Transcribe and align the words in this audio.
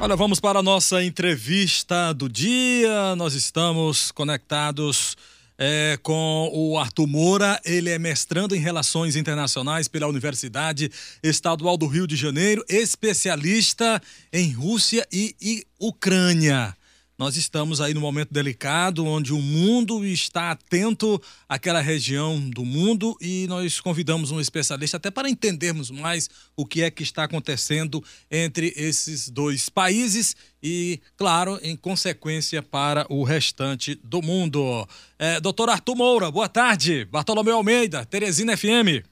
Olha, 0.00 0.14
vamos 0.14 0.38
para 0.38 0.60
a 0.60 0.62
nossa 0.62 1.02
entrevista 1.02 2.12
do 2.14 2.28
dia. 2.28 3.16
Nós 3.16 3.34
estamos 3.34 4.12
conectados 4.12 5.16
é, 5.58 5.98
com 6.04 6.48
o 6.54 6.78
Arthur 6.78 7.08
Moura. 7.08 7.60
Ele 7.64 7.90
é 7.90 7.98
mestrando 7.98 8.54
em 8.54 8.60
Relações 8.60 9.16
Internacionais 9.16 9.88
pela 9.88 10.06
Universidade 10.06 10.88
Estadual 11.20 11.76
do 11.76 11.88
Rio 11.88 12.06
de 12.06 12.14
Janeiro, 12.14 12.64
especialista 12.68 14.00
em 14.32 14.52
Rússia 14.52 15.04
e, 15.12 15.34
e 15.42 15.66
Ucrânia. 15.80 16.77
Nós 17.18 17.36
estamos 17.36 17.80
aí 17.80 17.92
no 17.92 18.00
momento 18.00 18.32
delicado 18.32 19.04
onde 19.04 19.32
o 19.32 19.42
mundo 19.42 20.04
está 20.04 20.52
atento 20.52 21.20
àquela 21.48 21.80
região 21.80 22.38
do 22.48 22.64
mundo 22.64 23.16
e 23.20 23.44
nós 23.48 23.80
convidamos 23.80 24.30
um 24.30 24.38
especialista 24.38 24.98
até 24.98 25.10
para 25.10 25.28
entendermos 25.28 25.90
mais 25.90 26.30
o 26.56 26.64
que 26.64 26.80
é 26.80 26.92
que 26.92 27.02
está 27.02 27.24
acontecendo 27.24 28.00
entre 28.30 28.72
esses 28.76 29.28
dois 29.28 29.68
países 29.68 30.36
e, 30.62 31.00
claro, 31.16 31.58
em 31.60 31.74
consequência 31.74 32.62
para 32.62 33.04
o 33.10 33.24
restante 33.24 33.96
do 33.96 34.22
mundo. 34.22 34.86
É, 35.18 35.40
doutor 35.40 35.70
Arthur 35.70 35.96
Moura, 35.96 36.30
boa 36.30 36.48
tarde. 36.48 37.04
Bartolomeu 37.06 37.56
Almeida, 37.56 38.06
Teresina 38.06 38.56
FM. 38.56 39.04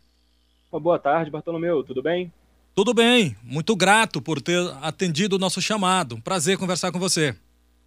Boa 0.71 0.99
tarde, 1.01 1.29
Bartolomeu, 1.29 1.83
tudo 1.83 2.01
bem? 2.01 2.33
Tudo 2.73 2.95
bem, 2.95 3.37
muito 3.43 3.75
grato 3.75 4.23
por 4.23 4.41
ter 4.41 4.61
atendido 4.81 5.35
o 5.35 5.39
nosso 5.41 5.61
chamado. 5.61 6.21
Prazer 6.23 6.57
conversar 6.57 6.93
com 6.93 7.01
você. 7.01 7.35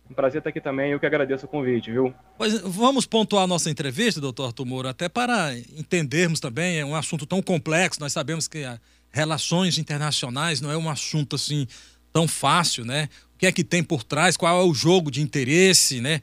Um 0.09 0.13
prazer 0.13 0.39
estar 0.39 0.49
aqui 0.49 0.59
também, 0.59 0.91
eu 0.91 0.99
que 0.99 1.05
agradeço 1.05 1.45
o 1.45 1.49
convite, 1.49 1.91
viu? 1.91 2.13
Pois 2.37 2.59
vamos 2.61 3.05
pontuar 3.05 3.45
nossa 3.45 3.69
entrevista, 3.69 4.19
doutor 4.19 4.47
Arthur 4.47 4.87
até 4.87 5.07
para 5.07 5.55
entendermos 5.77 6.39
também, 6.39 6.79
é 6.79 6.85
um 6.85 6.95
assunto 6.95 7.25
tão 7.27 7.41
complexo, 7.41 7.99
nós 7.99 8.11
sabemos 8.11 8.47
que 8.47 8.63
relações 9.11 9.77
internacionais 9.77 10.61
não 10.61 10.71
é 10.71 10.77
um 10.77 10.89
assunto 10.89 11.35
assim 11.35 11.67
tão 12.11 12.27
fácil, 12.27 12.85
né? 12.85 13.07
O 13.35 13.37
que 13.37 13.45
é 13.45 13.51
que 13.51 13.63
tem 13.63 13.83
por 13.83 14.03
trás, 14.03 14.35
qual 14.35 14.61
é 14.61 14.65
o 14.65 14.73
jogo 14.73 15.11
de 15.11 15.21
interesse, 15.21 16.01
né? 16.01 16.21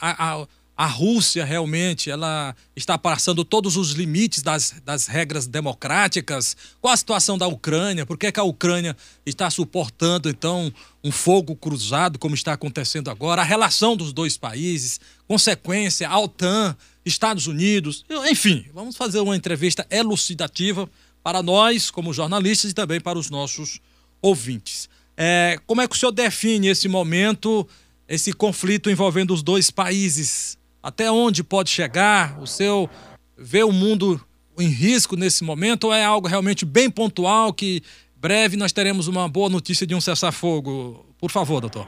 A, 0.00 0.40
a, 0.42 0.46
a 0.78 0.86
Rússia 0.86 1.44
realmente 1.44 2.08
ela 2.08 2.54
está 2.76 2.96
passando 2.96 3.44
todos 3.44 3.76
os 3.76 3.90
limites 3.94 4.44
das, 4.44 4.76
das 4.84 5.08
regras 5.08 5.48
democráticas? 5.48 6.56
Qual 6.80 6.94
a 6.94 6.96
situação 6.96 7.36
da 7.36 7.48
Ucrânia? 7.48 8.06
Por 8.06 8.16
que, 8.16 8.30
que 8.30 8.38
a 8.38 8.44
Ucrânia 8.44 8.96
está 9.26 9.50
suportando, 9.50 10.28
então, 10.28 10.72
um 11.02 11.10
fogo 11.10 11.56
cruzado, 11.56 12.16
como 12.16 12.36
está 12.36 12.52
acontecendo 12.52 13.10
agora? 13.10 13.42
A 13.42 13.44
relação 13.44 13.96
dos 13.96 14.12
dois 14.12 14.36
países, 14.36 15.00
consequência, 15.26 16.08
a 16.08 16.16
OTAN, 16.16 16.76
Estados 17.04 17.48
Unidos, 17.48 18.04
enfim, 18.30 18.64
vamos 18.72 18.96
fazer 18.96 19.18
uma 19.18 19.36
entrevista 19.36 19.84
elucidativa 19.90 20.88
para 21.24 21.42
nós, 21.42 21.90
como 21.90 22.14
jornalistas, 22.14 22.70
e 22.70 22.74
também 22.74 23.00
para 23.00 23.18
os 23.18 23.30
nossos 23.30 23.80
ouvintes. 24.22 24.88
É, 25.16 25.58
como 25.66 25.80
é 25.80 25.88
que 25.88 25.96
o 25.96 25.98
senhor 25.98 26.12
define 26.12 26.68
esse 26.68 26.86
momento, 26.86 27.66
esse 28.06 28.32
conflito 28.32 28.88
envolvendo 28.88 29.34
os 29.34 29.42
dois 29.42 29.72
países? 29.72 30.57
Até 30.88 31.10
onde 31.10 31.44
pode 31.44 31.68
chegar? 31.68 32.40
O 32.40 32.46
seu 32.46 32.88
vê 33.36 33.62
o 33.62 33.70
mundo 33.70 34.18
em 34.58 34.68
risco 34.68 35.16
nesse 35.16 35.44
momento 35.44 35.84
ou 35.84 35.92
é 35.92 36.02
algo 36.02 36.26
realmente 36.26 36.64
bem 36.64 36.88
pontual 36.88 37.52
que 37.52 37.82
breve 38.16 38.56
nós 38.56 38.72
teremos 38.72 39.06
uma 39.06 39.28
boa 39.28 39.50
notícia 39.50 39.86
de 39.86 39.94
um 39.94 40.00
cessar-fogo? 40.00 41.04
Por 41.20 41.30
favor, 41.30 41.60
doutor. 41.60 41.86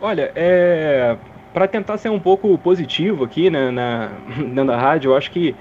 Olha, 0.00 0.30
é... 0.36 1.16
para 1.52 1.66
tentar 1.66 1.98
ser 1.98 2.08
um 2.08 2.20
pouco 2.20 2.56
positivo 2.56 3.24
aqui 3.24 3.50
né, 3.50 3.72
na, 3.72 4.12
da 4.64 4.76
rádio, 4.76 5.10
eu 5.10 5.16
acho 5.16 5.32
que 5.32 5.52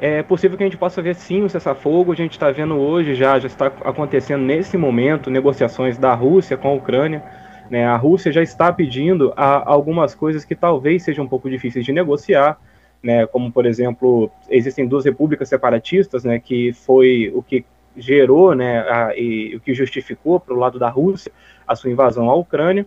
é 0.00 0.20
possível 0.20 0.58
que 0.58 0.64
a 0.64 0.66
gente 0.66 0.78
possa 0.78 1.00
ver 1.00 1.14
sim 1.14 1.44
o 1.44 1.48
cessar-fogo. 1.48 2.10
A 2.10 2.16
gente 2.16 2.32
está 2.32 2.50
vendo 2.50 2.74
hoje 2.74 3.14
já, 3.14 3.38
já 3.38 3.46
está 3.46 3.66
acontecendo 3.66 4.42
nesse 4.42 4.76
momento 4.76 5.30
negociações 5.30 5.96
da 5.96 6.12
Rússia 6.12 6.56
com 6.56 6.70
a 6.70 6.74
Ucrânia. 6.74 7.22
Né? 7.70 7.86
A 7.86 7.96
Rússia 7.96 8.32
já 8.32 8.42
está 8.42 8.72
pedindo 8.72 9.32
algumas 9.36 10.14
coisas 10.14 10.44
que 10.44 10.56
talvez 10.56 11.04
sejam 11.04 11.24
um 11.24 11.28
pouco 11.28 11.48
difíceis 11.48 11.84
de 11.84 11.92
negociar, 11.92 12.60
né? 13.00 13.26
como, 13.28 13.52
por 13.52 13.64
exemplo, 13.64 14.28
existem 14.48 14.88
duas 14.88 15.04
repúblicas 15.04 15.48
separatistas, 15.48 16.24
né? 16.24 16.40
que 16.40 16.72
foi 16.72 17.30
o 17.32 17.42
que 17.42 17.64
gerou 17.96 18.54
né, 18.54 18.80
a, 18.80 19.16
e 19.16 19.56
o 19.56 19.60
que 19.60 19.74
justificou 19.74 20.38
para 20.40 20.54
o 20.54 20.58
lado 20.58 20.78
da 20.78 20.88
Rússia 20.88 21.32
a 21.66 21.74
sua 21.74 21.90
invasão 21.90 22.28
à 22.28 22.34
Ucrânia. 22.34 22.86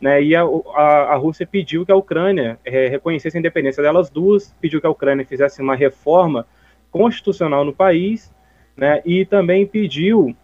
Né, 0.00 0.20
e 0.20 0.34
a, 0.34 0.42
a, 0.42 1.12
a, 1.12 1.14
Rússia 1.14 1.46
pediu 1.46 1.86
que 1.86 1.92
a 1.92 1.96
Ucrânia 1.96 2.58
é, 2.64 2.88
reconhecesse 2.88 3.36
a 3.36 3.40
independência 3.40 3.80
delas 3.80 4.10
duas, 4.10 4.52
pediu 4.60 4.80
que 4.80 4.86
a 4.86 4.90
Ucrânia 4.90 5.24
fizesse 5.24 5.62
uma 5.62 5.76
reforma 5.76 6.44
constitucional 6.90 7.64
no 7.64 7.72
país, 7.72 8.34
né, 8.76 9.00
e 9.06 9.24
também 9.24 9.64
pediu 9.64 10.34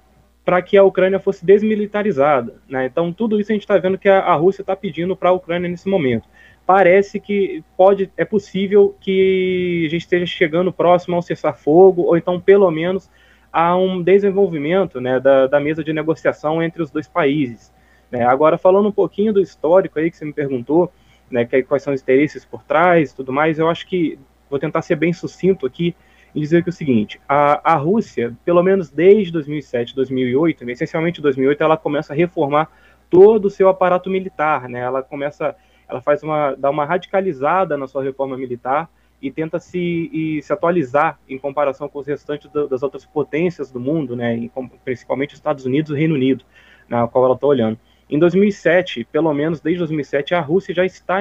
para 0.49 0.63
que 0.63 0.79
a 0.79 0.83
Ucrânia 0.83 1.21
fosse 1.21 1.45
desmilitarizada. 1.45 2.55
Né? 2.67 2.87
Então, 2.87 3.13
tudo 3.13 3.39
isso 3.39 3.53
a 3.53 3.55
gente 3.55 3.65
está 3.65 3.77
vendo 3.77 3.99
que 3.99 4.09
a, 4.09 4.21
a 4.21 4.35
Rússia 4.35 4.63
está 4.63 4.75
pedindo 4.75 5.15
para 5.15 5.29
a 5.29 5.33
Ucrânia 5.33 5.69
nesse 5.69 5.87
momento. 5.87 6.27
Parece 6.65 7.21
que 7.21 7.63
pode, 7.77 8.11
é 8.17 8.25
possível 8.25 8.97
que 8.99 9.85
a 9.87 9.91
gente 9.91 10.01
esteja 10.01 10.25
chegando 10.25 10.73
próximo 10.73 11.17
ao 11.17 11.21
cessar-fogo, 11.21 12.05
ou 12.05 12.17
então, 12.17 12.41
pelo 12.41 12.71
menos, 12.71 13.11
a 13.53 13.77
um 13.77 14.03
desenvolvimento 14.03 15.03
né, 15.03 15.21
da, 15.21 15.47
da 15.49 15.61
mesa 15.61 15.85
de 15.85 15.93
negociação 15.93 16.63
entre 16.63 16.83
os 16.83 16.91
dois 16.91 17.07
países. 17.07 17.71
Né? 18.11 18.25
Agora, 18.25 18.57
falando 18.57 18.89
um 18.89 18.93
pouquinho 18.93 19.35
do 19.35 19.43
histórico 19.43 19.99
aí 19.99 20.11
que 20.11 20.17
você 20.17 20.25
me 20.25 20.33
perguntou, 20.33 20.91
né, 21.31 21.45
que, 21.45 21.63
quais 21.63 21.83
são 21.83 21.93
os 21.93 22.01
interesses 22.01 22.47
por 22.47 22.63
trás 22.63 23.13
tudo 23.13 23.31
mais, 23.35 23.59
eu 23.59 23.69
acho 23.69 23.87
que 23.87 24.19
vou 24.49 24.59
tentar 24.59 24.81
ser 24.81 24.97
bem 24.97 25.13
sucinto 25.13 25.67
aqui 25.67 25.95
e 26.35 26.41
dizer 26.41 26.63
que 26.63 26.69
é 26.69 26.73
o 26.73 26.75
seguinte, 26.75 27.21
a, 27.29 27.73
a 27.73 27.77
Rússia, 27.77 28.37
pelo 28.45 28.63
menos 28.63 28.91
desde 28.91 29.33
2007, 29.33 29.95
2008, 29.95 30.65
né, 30.65 30.73
essencialmente 30.73 31.21
2008, 31.21 31.63
ela 31.63 31.77
começa 31.77 32.13
a 32.13 32.17
reformar 32.17 32.71
todo 33.11 33.47
o 33.47 33.51
seu 33.51 33.69
aparato 33.69 34.11
militar, 34.11 34.69
né? 34.69 34.81
Ela 34.81 35.03
começa, 35.03 35.57
ela 35.89 36.01
faz 36.01 36.23
uma, 36.23 36.55
dá 36.55 36.71
uma 36.71 36.85
radicalizada 36.85 37.77
na 37.77 37.87
sua 37.87 38.03
reforma 38.03 38.37
militar 38.37 38.89
e 39.21 39.31
tenta 39.31 39.59
se, 39.59 40.11
e, 40.13 40.43
se 40.43 40.53
atualizar 40.53 41.19
em 41.29 41.39
comparação 41.39 41.89
com 41.89 41.99
os 41.99 42.07
restantes 42.07 42.51
do, 42.51 42.69
das 42.69 42.83
outras 42.83 43.05
potências 43.05 43.71
do 43.71 43.81
mundo, 43.81 44.15
né? 44.15 44.37
E, 44.37 44.53
principalmente 44.85 45.31
os 45.31 45.39
Estados 45.39 45.65
Unidos 45.65 45.91
e 45.91 45.95
o 45.95 45.97
Reino 45.97 46.15
Unido, 46.15 46.45
na 46.89 47.09
qual 47.09 47.25
ela 47.25 47.35
está 47.35 47.47
olhando. 47.47 47.79
Em 48.11 48.19
2007, 48.19 49.05
pelo 49.05 49.33
menos 49.35 49.61
desde 49.61 49.81
2007, 49.81 50.35
a 50.35 50.41
Rússia 50.41 50.75
já 50.75 50.85
está 50.85 51.21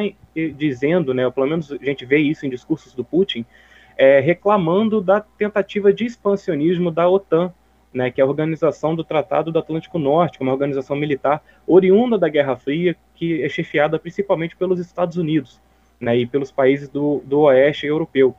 dizendo, 0.55 1.13
né? 1.13 1.29
Pelo 1.31 1.47
menos 1.47 1.71
a 1.71 1.83
gente 1.83 2.05
vê 2.05 2.17
isso 2.17 2.45
em 2.45 2.49
discursos 2.49 2.93
do 2.93 3.03
Putin, 3.03 3.45
é, 3.97 4.19
reclamando 4.19 5.01
da 5.01 5.19
tentativa 5.19 5.91
de 5.91 6.05
expansionismo 6.05 6.91
da 6.91 7.09
OTAN, 7.09 7.51
né, 7.93 8.11
que 8.11 8.21
é 8.21 8.23
a 8.23 8.27
Organização 8.27 8.95
do 8.95 9.03
Tratado 9.03 9.51
do 9.51 9.59
Atlântico 9.59 9.97
Norte, 9.97 10.37
é 10.39 10.43
uma 10.43 10.51
organização 10.51 10.95
militar 10.95 11.41
oriunda 11.65 12.17
da 12.17 12.29
Guerra 12.29 12.55
Fria, 12.55 12.95
que 13.15 13.41
é 13.41 13.49
chefiada 13.49 13.97
principalmente 13.97 14.55
pelos 14.55 14.79
Estados 14.79 15.17
Unidos 15.17 15.59
né, 15.99 16.15
e 16.15 16.25
pelos 16.27 16.51
países 16.51 16.87
do, 16.89 17.21
do 17.25 17.41
Oeste 17.41 17.87
Europeu 17.87 18.35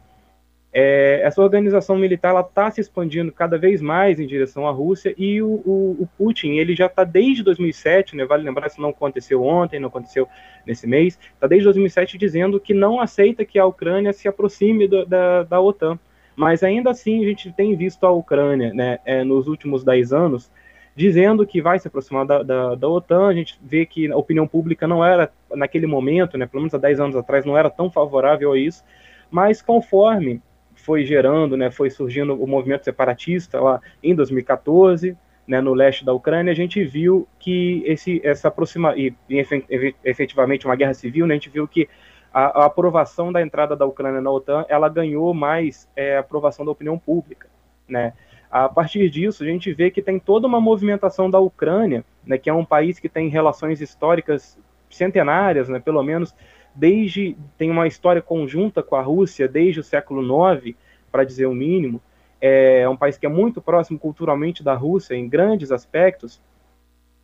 é, 0.72 1.20
essa 1.22 1.40
organização 1.40 1.96
militar 1.96 2.38
está 2.40 2.70
se 2.70 2.80
expandindo 2.80 3.32
cada 3.32 3.56
vez 3.56 3.80
mais 3.80 4.20
em 4.20 4.26
direção 4.26 4.66
à 4.66 4.70
Rússia 4.70 5.14
e 5.16 5.40
o, 5.40 5.48
o, 5.64 5.96
o 6.00 6.08
Putin 6.18 6.52
ele 6.52 6.76
já 6.76 6.86
está 6.86 7.04
desde 7.04 7.42
2007, 7.42 8.14
né, 8.14 8.24
vale 8.26 8.44
lembrar 8.44 8.66
isso 8.66 8.80
não 8.80 8.90
aconteceu 8.90 9.42
ontem, 9.42 9.80
não 9.80 9.88
aconteceu 9.88 10.28
nesse 10.66 10.86
mês, 10.86 11.18
está 11.34 11.46
desde 11.46 11.64
2007 11.64 12.18
dizendo 12.18 12.60
que 12.60 12.74
não 12.74 13.00
aceita 13.00 13.44
que 13.44 13.58
a 13.58 13.64
Ucrânia 13.64 14.12
se 14.12 14.28
aproxime 14.28 14.86
do, 14.86 15.06
da, 15.06 15.42
da 15.44 15.60
OTAN. 15.60 15.98
Mas 16.36 16.62
ainda 16.62 16.90
assim 16.90 17.24
a 17.24 17.28
gente 17.28 17.50
tem 17.52 17.74
visto 17.74 18.04
a 18.06 18.12
Ucrânia 18.12 18.72
né, 18.72 19.00
é, 19.04 19.24
nos 19.24 19.48
últimos 19.48 19.82
10 19.82 20.12
anos 20.12 20.50
dizendo 20.94 21.46
que 21.46 21.62
vai 21.62 21.78
se 21.78 21.86
aproximar 21.86 22.26
da, 22.26 22.42
da, 22.42 22.74
da, 22.74 22.88
OTAN. 22.88 23.28
A 23.28 23.32
gente 23.32 23.58
vê 23.62 23.86
que 23.86 24.10
a 24.10 24.16
opinião 24.16 24.48
pública 24.48 24.86
não 24.86 25.04
era, 25.04 25.32
naquele 25.54 25.86
momento, 25.86 26.36
né, 26.36 26.44
pelo 26.44 26.60
menos 26.60 26.74
há 26.74 26.78
10 26.78 27.00
anos 27.00 27.16
atrás, 27.16 27.44
não 27.44 27.56
era 27.56 27.70
tão 27.70 27.88
favorável 27.88 28.52
a 28.52 28.58
isso. 28.58 28.84
Mas 29.30 29.62
conforme 29.62 30.42
foi 30.88 31.04
gerando, 31.04 31.54
né, 31.54 31.70
foi 31.70 31.90
surgindo 31.90 32.32
o 32.42 32.46
movimento 32.46 32.82
separatista 32.82 33.60
lá 33.60 33.78
em 34.02 34.14
2014, 34.14 35.14
né, 35.46 35.60
no 35.60 35.74
leste 35.74 36.02
da 36.02 36.14
Ucrânia, 36.14 36.50
a 36.50 36.56
gente 36.56 36.82
viu 36.82 37.28
que 37.38 37.82
esse, 37.84 38.22
essa 38.24 38.48
aproxima 38.48 38.96
e, 38.96 39.14
e 39.28 39.94
efetivamente 40.02 40.64
uma 40.64 40.74
guerra 40.74 40.94
civil, 40.94 41.26
né, 41.26 41.34
a 41.34 41.36
gente 41.36 41.50
viu 41.50 41.68
que 41.68 41.86
a, 42.32 42.62
a, 42.62 42.64
aprovação 42.64 43.30
da 43.30 43.42
entrada 43.42 43.76
da 43.76 43.84
Ucrânia 43.84 44.22
na 44.22 44.30
OTAN, 44.30 44.64
ela 44.66 44.88
ganhou 44.88 45.34
mais 45.34 45.86
é, 45.94 46.16
aprovação 46.16 46.64
da 46.64 46.72
opinião 46.72 46.98
pública, 46.98 47.48
né. 47.86 48.14
A 48.50 48.66
partir 48.66 49.10
disso, 49.10 49.44
a 49.44 49.46
gente 49.46 49.70
vê 49.74 49.90
que 49.90 50.00
tem 50.00 50.18
toda 50.18 50.46
uma 50.46 50.58
movimentação 50.58 51.28
da 51.28 51.38
Ucrânia, 51.38 52.02
né, 52.24 52.38
que 52.38 52.48
é 52.48 52.54
um 52.54 52.64
país 52.64 52.98
que 52.98 53.10
tem 53.10 53.28
relações 53.28 53.82
históricas 53.82 54.58
centenárias, 54.88 55.68
né, 55.68 55.80
pelo 55.80 56.02
menos 56.02 56.34
desde 56.78 57.36
tem 57.56 57.70
uma 57.70 57.88
história 57.88 58.22
conjunta 58.22 58.82
com 58.82 58.94
a 58.94 59.02
Rússia 59.02 59.48
desde 59.48 59.80
o 59.80 59.84
século 59.84 60.22
IX, 60.22 60.76
para 61.10 61.24
dizer 61.24 61.46
o 61.46 61.54
mínimo. 61.54 62.00
É 62.40 62.88
um 62.88 62.96
país 62.96 63.18
que 63.18 63.26
é 63.26 63.28
muito 63.28 63.60
próximo 63.60 63.98
culturalmente 63.98 64.62
da 64.62 64.74
Rússia 64.74 65.14
em 65.14 65.28
grandes 65.28 65.72
aspectos, 65.72 66.40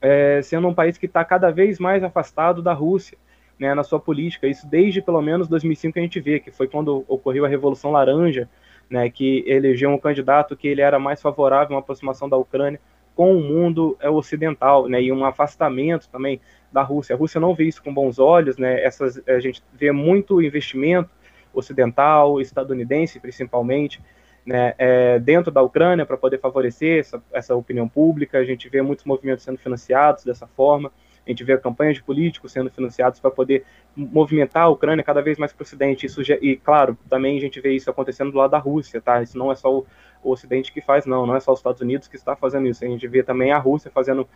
é, 0.00 0.42
sendo 0.42 0.66
um 0.66 0.74
país 0.74 0.98
que 0.98 1.06
está 1.06 1.24
cada 1.24 1.52
vez 1.52 1.78
mais 1.78 2.02
afastado 2.02 2.60
da 2.60 2.72
Rússia 2.72 3.16
né, 3.56 3.72
na 3.74 3.84
sua 3.84 4.00
política. 4.00 4.48
Isso 4.48 4.66
desde 4.66 5.00
pelo 5.00 5.22
menos 5.22 5.46
2005 5.46 5.98
a 5.98 6.02
gente 6.02 6.20
vê, 6.20 6.40
que 6.40 6.50
foi 6.50 6.66
quando 6.66 7.04
ocorreu 7.06 7.44
a 7.44 7.48
Revolução 7.48 7.92
Laranja, 7.92 8.48
né, 8.90 9.08
que 9.08 9.44
elegeu 9.46 9.88
um 9.90 9.98
candidato 9.98 10.56
que 10.56 10.66
ele 10.66 10.80
era 10.80 10.98
mais 10.98 11.22
favorável 11.22 11.68
a 11.68 11.76
uma 11.76 11.80
aproximação 11.80 12.28
da 12.28 12.36
Ucrânia 12.36 12.80
com 13.14 13.36
o 13.36 13.40
mundo 13.40 13.96
é, 14.00 14.10
ocidental, 14.10 14.88
né, 14.88 15.00
e 15.00 15.12
um 15.12 15.24
afastamento 15.24 16.08
também 16.08 16.40
da 16.74 16.82
Rússia. 16.82 17.14
A 17.14 17.18
Rússia 17.18 17.40
não 17.40 17.54
vê 17.54 17.64
isso 17.64 17.82
com 17.82 17.94
bons 17.94 18.18
olhos, 18.18 18.58
né, 18.58 18.82
essas, 18.82 19.22
a 19.28 19.38
gente 19.38 19.62
vê 19.72 19.92
muito 19.92 20.42
investimento 20.42 21.08
ocidental, 21.54 22.40
estadunidense 22.40 23.20
principalmente, 23.20 24.02
né, 24.44 24.74
é, 24.76 25.18
dentro 25.20 25.52
da 25.52 25.62
Ucrânia 25.62 26.04
para 26.04 26.16
poder 26.16 26.38
favorecer 26.38 26.98
essa, 26.98 27.22
essa 27.32 27.54
opinião 27.54 27.88
pública. 27.88 28.38
A 28.38 28.44
gente 28.44 28.68
vê 28.68 28.82
muitos 28.82 29.04
movimentos 29.04 29.44
sendo 29.44 29.56
financiados 29.56 30.24
dessa 30.24 30.46
forma. 30.48 30.92
A 31.24 31.30
gente 31.30 31.42
vê 31.42 31.56
campanhas 31.56 31.94
de 31.94 32.02
políticos 32.02 32.52
sendo 32.52 32.70
financiados 32.70 33.18
para 33.18 33.30
poder 33.30 33.64
movimentar 33.96 34.64
a 34.64 34.68
Ucrânia 34.68 35.02
cada 35.02 35.22
vez 35.22 35.38
mais 35.38 35.52
para 35.52 35.62
o 35.62 35.64
Ocidente. 35.64 36.04
Isso 36.04 36.22
já, 36.22 36.34
e, 36.34 36.56
claro, 36.56 36.98
também 37.08 37.38
a 37.38 37.40
gente 37.40 37.58
vê 37.60 37.72
isso 37.72 37.88
acontecendo 37.88 38.32
do 38.32 38.36
lado 38.36 38.50
da 38.50 38.58
Rússia, 38.58 39.00
tá? 39.00 39.22
Isso 39.22 39.38
não 39.38 39.50
é 39.50 39.54
só 39.54 39.72
o, 39.74 39.86
o 40.24 40.30
Ocidente 40.32 40.72
que 40.72 40.80
faz, 40.80 41.06
não. 41.06 41.26
Não 41.26 41.36
é 41.36 41.40
só 41.40 41.52
os 41.52 41.58
Estados 41.60 41.80
Unidos 41.80 42.08
que 42.08 42.16
está 42.16 42.34
fazendo 42.34 42.66
isso. 42.66 42.84
A 42.84 42.88
gente 42.88 43.06
vê 43.06 43.22
também 43.22 43.52
a 43.52 43.58
Rússia 43.58 43.90
fazendo 43.90 44.26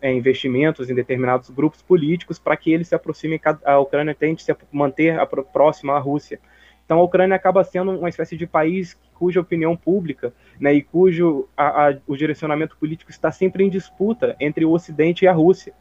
é, 0.00 0.12
investimentos 0.12 0.90
em 0.90 0.94
determinados 0.94 1.48
grupos 1.50 1.80
políticos 1.80 2.38
para 2.38 2.56
que 2.56 2.72
eles 2.72 2.88
se 2.88 2.94
aproximem, 2.94 3.40
a 3.64 3.78
Ucrânia 3.78 4.14
tente 4.14 4.42
se 4.42 4.54
manter 4.72 5.18
próxima 5.52 5.94
à 5.94 5.98
Rússia. 5.98 6.40
Então 6.84 7.00
a 7.00 7.02
Ucrânia 7.02 7.34
acaba 7.34 7.64
sendo 7.64 7.90
uma 7.92 8.08
espécie 8.08 8.36
de 8.36 8.46
país 8.46 8.96
cuja 9.14 9.40
opinião 9.40 9.76
pública 9.76 10.32
né, 10.60 10.72
e 10.72 10.82
cujo 10.82 11.48
a, 11.56 11.88
a, 11.88 11.96
o 12.06 12.16
direcionamento 12.16 12.76
político 12.76 13.10
está 13.10 13.32
sempre 13.32 13.64
em 13.64 13.68
disputa 13.68 14.36
entre 14.38 14.64
o 14.64 14.70
Ocidente 14.70 15.24
e 15.24 15.28
a 15.28 15.32
Rússia. 15.32 15.74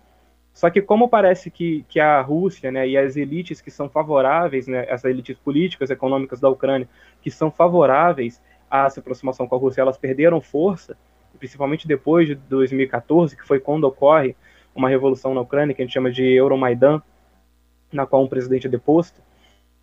Só 0.51 0.69
que 0.69 0.81
como 0.81 1.09
parece 1.09 1.51
que, 1.51 1.85
que 1.89 1.99
a 1.99 2.21
Rússia 2.21 2.71
né, 2.71 2.87
e 2.87 2.97
as 2.97 3.17
elites 3.17 3.59
que 3.59 3.69
são 3.69 3.89
favoráveis, 3.89 4.67
né, 4.67 4.85
essas 4.87 5.11
elites 5.11 5.37
políticas, 5.37 5.89
econômicas 5.89 6.39
da 6.39 6.49
Ucrânia, 6.49 6.87
que 7.21 7.29
são 7.29 7.51
favoráveis 7.51 8.41
a 8.69 8.85
essa 8.85 8.99
aproximação 8.99 9.47
com 9.47 9.55
a 9.55 9.57
Rússia, 9.57 9.81
elas 9.81 9.97
perderam 9.97 10.41
força, 10.41 10.97
principalmente 11.37 11.87
depois 11.87 12.27
de 12.27 12.35
2014, 12.35 13.35
que 13.35 13.45
foi 13.45 13.59
quando 13.59 13.83
ocorre 13.85 14.35
uma 14.73 14.89
revolução 14.89 15.33
na 15.33 15.41
Ucrânia, 15.41 15.73
que 15.73 15.81
a 15.81 15.85
gente 15.85 15.93
chama 15.93 16.11
de 16.11 16.23
Euromaidan, 16.23 17.01
na 17.91 18.05
qual 18.05 18.23
um 18.23 18.27
presidente 18.27 18.67
é 18.67 18.69
deposto. 18.69 19.21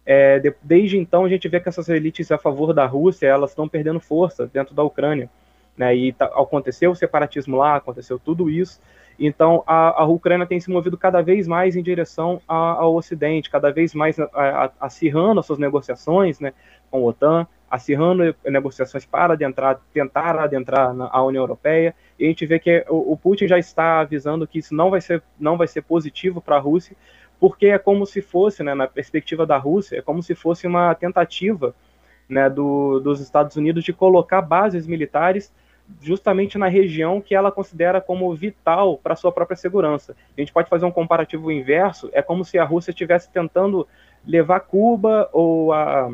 É, 0.05 0.39
de, 0.39 0.55
desde 0.63 0.99
então 0.99 1.25
a 1.25 1.29
gente 1.29 1.49
vê 1.49 1.61
que 1.61 1.69
essas 1.69 1.89
elites 1.89 2.33
a 2.33 2.39
favor 2.39 2.75
da 2.75 2.85
Rússia, 2.87 3.27
elas 3.27 3.51
estão 3.51 3.69
perdendo 3.69 4.01
força 4.01 4.47
dentro 4.47 4.75
da 4.75 4.83
Ucrânia. 4.83 5.31
Né, 5.75 5.97
e 5.97 6.13
tá, 6.13 6.27
aconteceu 6.27 6.91
o 6.91 6.95
separatismo 6.95 7.57
lá, 7.57 7.77
aconteceu 7.77 8.19
tudo 8.19 8.51
isso, 8.51 8.79
então, 9.19 9.63
a, 9.67 10.03
a 10.03 10.05
Ucrânia 10.05 10.47
tem 10.47 10.61
se 10.61 10.71
movido 10.71 10.97
cada 10.97 11.23
vez 11.23 11.47
mais 11.47 11.77
em 11.77 11.83
direção 11.83 12.41
a, 12.49 12.55
ao 12.55 12.95
Ocidente, 12.95 13.51
cada 13.51 13.71
vez 13.71 13.95
mais 13.95 14.17
acirrando 14.81 15.41
as 15.41 15.47
suas 15.47 15.59
negociações 15.59 16.41
né, 16.41 16.53
com 16.91 16.99
a 16.99 17.09
OTAN, 17.09 17.47
acirrando 17.73 18.37
negociações 18.45 19.07
para 19.07 19.33
adentrar, 19.33 19.81
tentar 19.95 20.39
adentrar 20.39 20.93
na 20.93 21.23
União 21.25 21.43
Europeia. 21.43 21.95
E 22.19 22.27
a 22.27 22.29
gente 22.29 22.45
vê 22.45 22.59
que 22.59 22.85
o, 22.87 23.13
o 23.13 23.17
Putin 23.17 23.49
já 23.49 23.59
está 23.59 24.01
avisando 24.01 24.47
que 24.47 24.59
isso 24.59 24.75
não 24.75 24.91
vai 24.91 25.01
ser, 25.01 25.23
não 25.41 25.57
vai 25.57 25.67
ser 25.67 25.81
positivo 25.81 26.39
para 26.43 26.57
a 26.57 26.59
Rússia, 26.59 26.95
porque 27.41 27.69
é 27.69 27.79
como 27.79 28.05
se 28.05 28.21
fosse, 28.21 28.63
né, 28.63 28.75
na 28.75 28.87
perspectiva 28.87 29.47
da 29.47 29.57
Rússia, 29.57 29.97
é 29.97 30.03
como 30.03 30.23
se 30.23 30.35
fosse 30.35 30.67
uma 30.67 30.95
tentativa 30.95 31.75
né, 32.29 32.51
do, 32.51 33.01
dos 33.01 33.21
Estados 33.21 33.57
Unidos 33.57 33.83
de 33.85 33.93
colocar 33.95 34.43
bases 34.43 34.87
militares 34.87 35.51
justamente 36.03 36.59
na 36.59 36.69
região 36.69 37.23
que 37.23 37.35
ela 37.35 37.51
considera 37.51 38.03
como 38.03 38.35
vital 38.35 38.99
para 38.99 39.17
sua 39.17 39.33
própria 39.33 39.57
segurança. 39.57 40.15
A 40.37 40.41
gente 40.43 40.53
pode 40.53 40.69
fazer 40.69 40.85
um 40.85 40.93
comparativo 40.93 41.51
inverso, 41.51 42.11
é 42.13 42.21
como 42.21 42.45
se 42.45 42.59
a 42.59 42.65
Rússia 42.65 42.91
estivesse 42.91 43.31
tentando 43.31 43.89
levar 44.27 44.61
Cuba 44.61 45.31
ou, 45.33 45.73
a, 45.73 46.13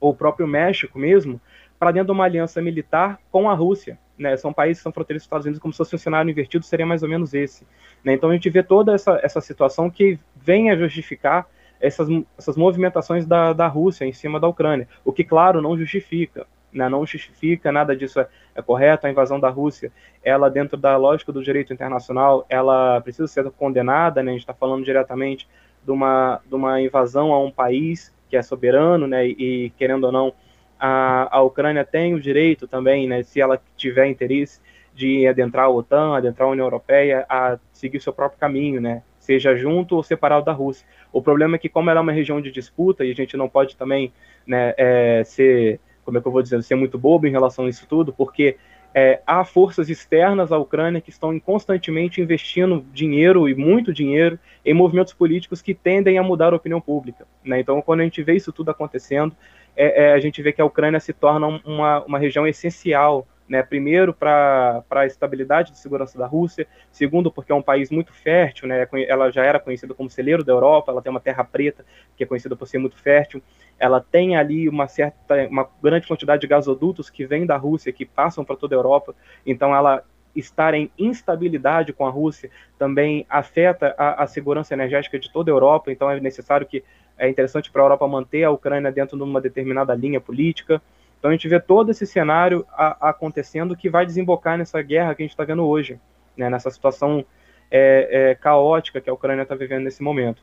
ou 0.00 0.10
o 0.10 0.14
próprio 0.14 0.46
México 0.46 0.98
mesmo 0.98 1.40
para 1.78 1.92
dentro 1.92 2.06
de 2.06 2.12
uma 2.12 2.24
aliança 2.24 2.60
militar 2.62 3.18
com 3.30 3.48
a 3.50 3.54
Rússia. 3.54 3.98
Né? 4.18 4.36
São 4.36 4.52
países 4.52 4.78
que 4.78 4.82
são 4.82 4.92
fronteiros 4.92 5.22
dos 5.22 5.26
Estados 5.26 5.44
Unidos, 5.44 5.60
como 5.60 5.72
se 5.72 5.78
fosse 5.78 5.94
um 5.94 5.98
cenário 5.98 6.30
invertido, 6.30 6.64
seria 6.64 6.86
mais 6.86 7.02
ou 7.02 7.08
menos 7.08 7.34
esse. 7.34 7.66
Né? 8.02 8.14
Então 8.14 8.30
a 8.30 8.32
gente 8.32 8.48
vê 8.48 8.62
toda 8.62 8.94
essa, 8.94 9.20
essa 9.22 9.40
situação 9.40 9.90
que 9.90 10.18
vem 10.34 10.70
a 10.70 10.76
justificar 10.76 11.46
essas, 11.78 12.08
essas 12.38 12.56
movimentações 12.56 13.26
da, 13.26 13.52
da 13.52 13.66
Rússia 13.66 14.06
em 14.06 14.12
cima 14.12 14.40
da 14.40 14.48
Ucrânia, 14.48 14.88
o 15.04 15.12
que, 15.12 15.22
claro, 15.22 15.60
não 15.60 15.76
justifica 15.76 16.46
né, 16.76 16.88
não 16.88 17.06
justifica 17.06 17.72
nada 17.72 17.96
disso 17.96 18.20
é, 18.20 18.28
é, 18.54 18.62
correto. 18.62 19.06
A 19.06 19.10
invasão 19.10 19.40
da 19.40 19.48
Rússia, 19.48 19.90
ela 20.22 20.50
dentro 20.50 20.76
da 20.76 20.96
lógica 20.96 21.32
do 21.32 21.42
direito 21.42 21.72
internacional, 21.72 22.44
ela 22.48 23.00
precisa 23.00 23.26
ser 23.26 23.50
condenada. 23.52 24.22
Né, 24.22 24.30
a 24.30 24.34
gente 24.34 24.42
está 24.42 24.54
falando 24.54 24.84
diretamente 24.84 25.48
de 25.82 25.90
uma, 25.90 26.40
de 26.46 26.54
uma 26.54 26.80
invasão 26.80 27.32
a 27.32 27.42
um 27.42 27.50
país 27.50 28.14
que 28.28 28.36
é 28.36 28.42
soberano, 28.42 29.06
né, 29.06 29.26
e, 29.26 29.72
querendo 29.76 30.04
ou 30.04 30.12
não, 30.12 30.32
a, 30.78 31.38
a 31.38 31.42
Ucrânia 31.42 31.84
tem 31.84 32.14
o 32.14 32.20
direito 32.20 32.66
também, 32.66 33.08
né, 33.08 33.22
se 33.22 33.40
ela 33.40 33.60
tiver 33.76 34.06
interesse 34.06 34.60
de 34.94 35.26
adentrar 35.26 35.66
a 35.66 35.70
OTAN, 35.70 36.16
adentrar 36.16 36.48
a 36.48 36.52
União 36.52 36.66
Europeia, 36.66 37.26
a 37.28 37.58
seguir 37.72 38.00
seu 38.00 38.12
próprio 38.12 38.40
caminho, 38.40 38.80
né, 38.80 39.02
seja 39.18 39.54
junto 39.54 39.96
ou 39.96 40.02
separado 40.02 40.46
da 40.46 40.52
Rússia. 40.52 40.86
O 41.12 41.20
problema 41.20 41.56
é 41.56 41.58
que 41.58 41.68
como 41.68 41.90
ela 41.90 42.00
é 42.00 42.02
uma 42.02 42.12
região 42.12 42.40
de 42.40 42.50
disputa 42.50 43.04
e 43.04 43.10
a 43.10 43.14
gente 43.14 43.36
não 43.36 43.48
pode 43.48 43.76
também 43.76 44.12
né, 44.46 44.72
é, 44.76 45.22
ser 45.24 45.80
como 46.06 46.18
é 46.18 46.20
que 46.20 46.28
eu 46.28 46.32
vou 46.32 46.40
dizer, 46.40 46.62
ser 46.62 46.76
muito 46.76 46.96
bobo 46.96 47.26
em 47.26 47.32
relação 47.32 47.66
a 47.66 47.68
isso 47.68 47.84
tudo, 47.88 48.12
porque 48.12 48.56
é, 48.98 49.20
há 49.26 49.44
forças 49.44 49.90
externas 49.90 50.50
à 50.50 50.56
Ucrânia 50.56 51.02
que 51.02 51.10
estão 51.10 51.38
constantemente 51.38 52.18
investindo 52.18 52.82
dinheiro 52.94 53.46
e 53.46 53.54
muito 53.54 53.92
dinheiro 53.92 54.38
em 54.64 54.72
movimentos 54.72 55.12
políticos 55.12 55.60
que 55.60 55.74
tendem 55.74 56.16
a 56.16 56.22
mudar 56.22 56.54
a 56.54 56.56
opinião 56.56 56.80
pública. 56.80 57.26
Né? 57.44 57.60
Então, 57.60 57.82
quando 57.82 58.00
a 58.00 58.04
gente 58.04 58.22
vê 58.22 58.34
isso 58.34 58.54
tudo 58.54 58.70
acontecendo, 58.70 59.36
é, 59.76 60.04
é, 60.04 60.12
a 60.14 60.18
gente 60.18 60.40
vê 60.40 60.50
que 60.50 60.62
a 60.62 60.64
Ucrânia 60.64 60.98
se 60.98 61.12
torna 61.12 61.60
uma, 61.62 62.04
uma 62.06 62.18
região 62.18 62.46
essencial 62.46 63.28
né, 63.48 63.62
primeiro, 63.62 64.12
para 64.12 64.84
a 64.90 65.06
estabilidade 65.06 65.72
de 65.72 65.78
segurança 65.78 66.18
da 66.18 66.26
Rússia, 66.26 66.66
segundo, 66.90 67.30
porque 67.30 67.52
é 67.52 67.54
um 67.54 67.62
país 67.62 67.90
muito 67.90 68.12
fértil, 68.12 68.68
né, 68.68 68.86
ela 69.08 69.30
já 69.30 69.44
era 69.44 69.60
conhecida 69.60 69.94
como 69.94 70.10
celeiro 70.10 70.42
da 70.42 70.52
Europa, 70.52 70.90
ela 70.90 71.02
tem 71.02 71.10
uma 71.10 71.20
terra 71.20 71.44
preta, 71.44 71.84
que 72.16 72.24
é 72.24 72.26
conhecida 72.26 72.56
por 72.56 72.66
ser 72.66 72.78
muito 72.78 72.96
fértil, 72.96 73.42
ela 73.78 74.00
tem 74.00 74.36
ali 74.36 74.68
uma 74.68 74.88
certa, 74.88 75.46
uma 75.48 75.68
grande 75.82 76.06
quantidade 76.06 76.40
de 76.40 76.46
gasodutos 76.46 77.10
que 77.10 77.26
vêm 77.26 77.46
da 77.46 77.56
Rússia, 77.56 77.92
que 77.92 78.04
passam 78.04 78.44
para 78.44 78.56
toda 78.56 78.74
a 78.74 78.78
Europa, 78.78 79.14
então 79.44 79.74
ela 79.74 80.02
estar 80.34 80.74
em 80.74 80.90
instabilidade 80.98 81.94
com 81.94 82.06
a 82.06 82.10
Rússia 82.10 82.50
também 82.78 83.24
afeta 83.28 83.94
a, 83.96 84.24
a 84.24 84.26
segurança 84.26 84.74
energética 84.74 85.18
de 85.18 85.32
toda 85.32 85.50
a 85.50 85.54
Europa, 85.54 85.90
então 85.90 86.10
é 86.10 86.20
necessário 86.20 86.66
que, 86.66 86.84
é 87.18 87.28
interessante 87.28 87.70
para 87.70 87.82
a 87.82 87.84
Europa 87.84 88.06
manter 88.06 88.44
a 88.44 88.50
Ucrânia 88.50 88.92
dentro 88.92 89.16
de 89.16 89.22
uma 89.22 89.40
determinada 89.40 89.94
linha 89.94 90.20
política, 90.20 90.82
então 91.18 91.30
a 91.30 91.32
gente 91.32 91.48
vê 91.48 91.58
todo 91.58 91.90
esse 91.90 92.06
cenário 92.06 92.66
a, 92.70 93.10
acontecendo 93.10 93.76
que 93.76 93.88
vai 93.88 94.06
desembocar 94.06 94.56
nessa 94.56 94.80
guerra 94.82 95.14
que 95.14 95.22
a 95.22 95.24
gente 95.24 95.32
está 95.32 95.44
vendo 95.44 95.64
hoje, 95.64 95.98
né, 96.36 96.48
nessa 96.50 96.70
situação 96.70 97.24
é, 97.70 98.30
é, 98.30 98.34
caótica 98.34 99.00
que 99.00 99.10
a 99.10 99.12
Ucrânia 99.12 99.42
está 99.42 99.54
vivendo 99.54 99.84
nesse 99.84 100.02
momento. 100.02 100.42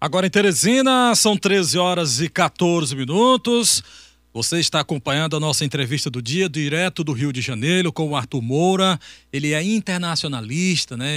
Agora 0.00 0.26
em 0.26 0.30
Teresina, 0.30 1.14
são 1.14 1.36
13 1.36 1.78
horas 1.78 2.20
e 2.20 2.28
14 2.28 2.94
minutos. 2.94 4.05
Você 4.36 4.60
está 4.60 4.80
acompanhando 4.80 5.34
a 5.34 5.40
nossa 5.40 5.64
entrevista 5.64 6.10
do 6.10 6.20
dia, 6.20 6.46
direto 6.46 7.02
do 7.02 7.14
Rio 7.14 7.32
de 7.32 7.40
Janeiro, 7.40 7.90
com 7.90 8.10
o 8.10 8.14
Arthur 8.14 8.42
Moura. 8.42 9.00
Ele 9.32 9.54
é 9.54 9.62
internacionalista, 9.62 10.94
né? 10.94 11.08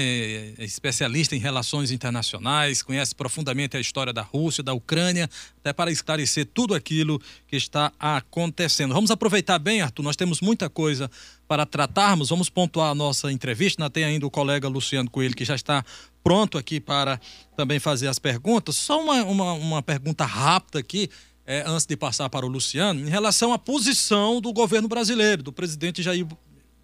é 0.58 0.64
especialista 0.64 1.36
em 1.36 1.38
relações 1.38 1.92
internacionais, 1.92 2.82
conhece 2.82 3.14
profundamente 3.14 3.76
a 3.76 3.80
história 3.82 4.14
da 4.14 4.22
Rússia, 4.22 4.64
da 4.64 4.74
Ucrânia, 4.74 5.30
até 5.60 5.74
para 5.74 5.92
esclarecer 5.92 6.48
tudo 6.54 6.74
aquilo 6.74 7.22
que 7.46 7.58
está 7.58 7.92
acontecendo. 8.00 8.94
Vamos 8.94 9.12
aproveitar 9.12 9.60
bem, 9.60 9.82
Arthur, 9.82 10.04
nós 10.04 10.16
temos 10.16 10.40
muita 10.40 10.70
coisa 10.70 11.12
para 11.46 11.66
tratarmos. 11.66 12.30
Vamos 12.30 12.50
pontuar 12.50 12.92
a 12.92 12.96
nossa 12.96 13.30
entrevista. 13.34 13.90
Tem 13.90 14.06
ainda 14.06 14.26
o 14.26 14.32
colega 14.32 14.70
Luciano 14.70 15.10
Coelho, 15.10 15.36
que 15.36 15.44
já 15.44 15.56
está 15.56 15.84
pronto 16.24 16.58
aqui 16.58 16.80
para 16.80 17.20
também 17.58 17.80
fazer 17.80 18.08
as 18.08 18.18
perguntas. 18.18 18.78
Só 18.78 19.04
uma, 19.04 19.24
uma, 19.24 19.54
uma 19.54 19.84
pergunta 19.84 20.24
rápida 20.24 20.80
aqui 20.80 21.10
é, 21.50 21.64
antes 21.66 21.88
de 21.88 21.98
passar 21.98 22.30
para 22.30 22.46
o 22.46 22.50
Luciano, 22.50 23.00
em 23.00 23.10
relação 23.10 23.52
à 23.52 23.58
posição 23.58 24.40
do 24.40 24.54
governo 24.54 24.88
brasileiro, 24.88 25.42
do 25.42 25.52
presidente 25.52 26.04
Jair 26.04 26.24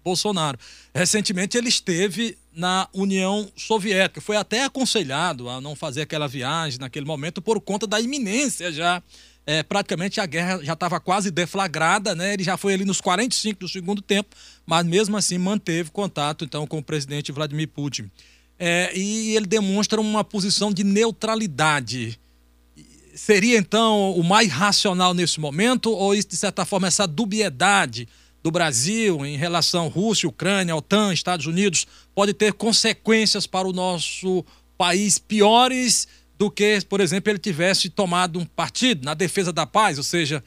Bolsonaro. 0.02 0.58
Recentemente 0.92 1.56
ele 1.56 1.68
esteve 1.68 2.36
na 2.52 2.88
União 2.92 3.48
Soviética, 3.56 4.20
foi 4.20 4.36
até 4.36 4.64
aconselhado 4.64 5.48
a 5.48 5.60
não 5.60 5.76
fazer 5.76 6.02
aquela 6.02 6.26
viagem 6.26 6.80
naquele 6.80 7.06
momento 7.06 7.40
por 7.40 7.60
conta 7.60 7.86
da 7.86 8.00
iminência 8.00 8.72
já. 8.72 9.00
É, 9.46 9.62
praticamente 9.62 10.20
a 10.20 10.26
guerra 10.26 10.60
já 10.64 10.72
estava 10.72 10.98
quase 10.98 11.30
deflagrada, 11.30 12.16
né? 12.16 12.34
Ele 12.34 12.42
já 12.42 12.56
foi 12.56 12.74
ali 12.74 12.84
nos 12.84 13.00
45 13.00 13.60
do 13.60 13.68
segundo 13.68 14.02
tempo, 14.02 14.34
mas 14.66 14.84
mesmo 14.84 15.16
assim 15.16 15.38
manteve 15.38 15.92
contato 15.92 16.44
então 16.44 16.66
com 16.66 16.78
o 16.78 16.82
presidente 16.82 17.30
Vladimir 17.30 17.68
Putin. 17.68 18.10
É, 18.58 18.90
e 18.98 19.36
ele 19.36 19.46
demonstra 19.46 20.00
uma 20.00 20.24
posição 20.24 20.72
de 20.72 20.82
neutralidade 20.82 22.18
seria 23.16 23.58
então 23.58 24.12
o 24.12 24.22
mais 24.22 24.52
racional 24.52 25.14
nesse 25.14 25.40
momento, 25.40 25.90
ou 25.90 26.14
de 26.14 26.36
certa 26.36 26.64
forma 26.64 26.86
essa 26.86 27.06
dubiedade 27.06 28.06
do 28.42 28.50
Brasil 28.50 29.24
em 29.26 29.36
relação 29.36 29.86
à 29.86 29.88
Rússia, 29.88 30.28
Ucrânia, 30.28 30.76
OTAN, 30.76 31.12
Estados 31.12 31.46
Unidos, 31.46 31.86
pode 32.14 32.32
ter 32.32 32.52
consequências 32.52 33.46
para 33.46 33.66
o 33.66 33.72
nosso 33.72 34.44
país 34.78 35.18
piores 35.18 36.06
do 36.38 36.50
que, 36.50 36.78
por 36.88 37.00
exemplo, 37.00 37.32
ele 37.32 37.38
tivesse 37.38 37.88
tomado 37.88 38.38
um 38.38 38.44
partido 38.44 39.04
na 39.04 39.14
defesa 39.14 39.52
da 39.52 39.66
paz, 39.66 39.96
ou 39.96 40.04
seja, 40.04 40.44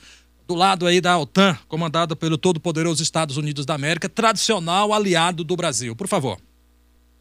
do 0.47 0.53
lado 0.53 0.85
aí 0.85 1.01
da 1.01 1.17
OTAN, 1.17 1.57
comandada 1.67 2.15
pelo 2.15 2.37
todo-poderoso 2.37 3.01
Estados 3.01 3.35
Unidos 3.35 3.65
da 3.65 3.73
América, 3.73 4.07
tradicional 4.07 4.93
aliado 4.93 5.43
do 5.43 5.55
Brasil. 5.55 5.95
Por 5.95 6.07
favor. 6.07 6.37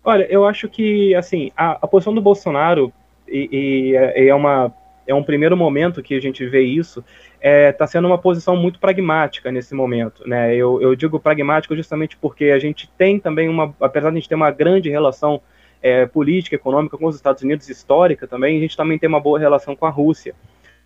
Olha, 0.04 0.26
eu 0.30 0.46
acho 0.46 0.68
que, 0.68 1.14
assim, 1.14 1.50
a, 1.56 1.72
a 1.82 1.86
posição 1.86 2.14
do 2.14 2.20
Bolsonaro, 2.20 2.92
e, 3.26 3.48
e, 3.50 3.96
é, 3.96 4.28
é 4.28 4.34
uma 4.34 4.72
é 5.08 5.14
um 5.14 5.24
primeiro 5.24 5.56
momento 5.56 6.02
que 6.02 6.14
a 6.14 6.20
gente 6.20 6.46
vê 6.46 6.60
isso, 6.60 7.02
está 7.36 7.40
é, 7.40 7.72
tá 7.72 7.86
sendo 7.86 8.06
uma 8.06 8.18
posição 8.18 8.54
muito 8.54 8.78
pragmática 8.78 9.50
nesse 9.50 9.74
momento. 9.74 10.28
Né? 10.28 10.54
Eu, 10.54 10.80
eu 10.82 10.94
digo 10.94 11.18
pragmático 11.18 11.74
justamente 11.74 12.16
porque 12.18 12.46
a 12.46 12.58
gente 12.58 12.88
tem 12.96 13.18
também 13.18 13.48
uma, 13.48 13.74
apesar 13.80 14.10
de 14.10 14.16
a 14.16 14.20
gente 14.20 14.28
ter 14.28 14.34
uma 14.34 14.50
grande 14.50 14.90
relação 14.90 15.40
é, 15.82 16.04
política, 16.04 16.56
econômica 16.56 16.98
com 16.98 17.06
os 17.06 17.16
Estados 17.16 17.42
Unidos, 17.42 17.70
histórica 17.70 18.26
também, 18.26 18.58
a 18.58 18.60
gente 18.60 18.76
também 18.76 18.98
tem 18.98 19.08
uma 19.08 19.20
boa 19.20 19.38
relação 19.38 19.74
com 19.74 19.86
a 19.86 19.90
Rússia. 19.90 20.34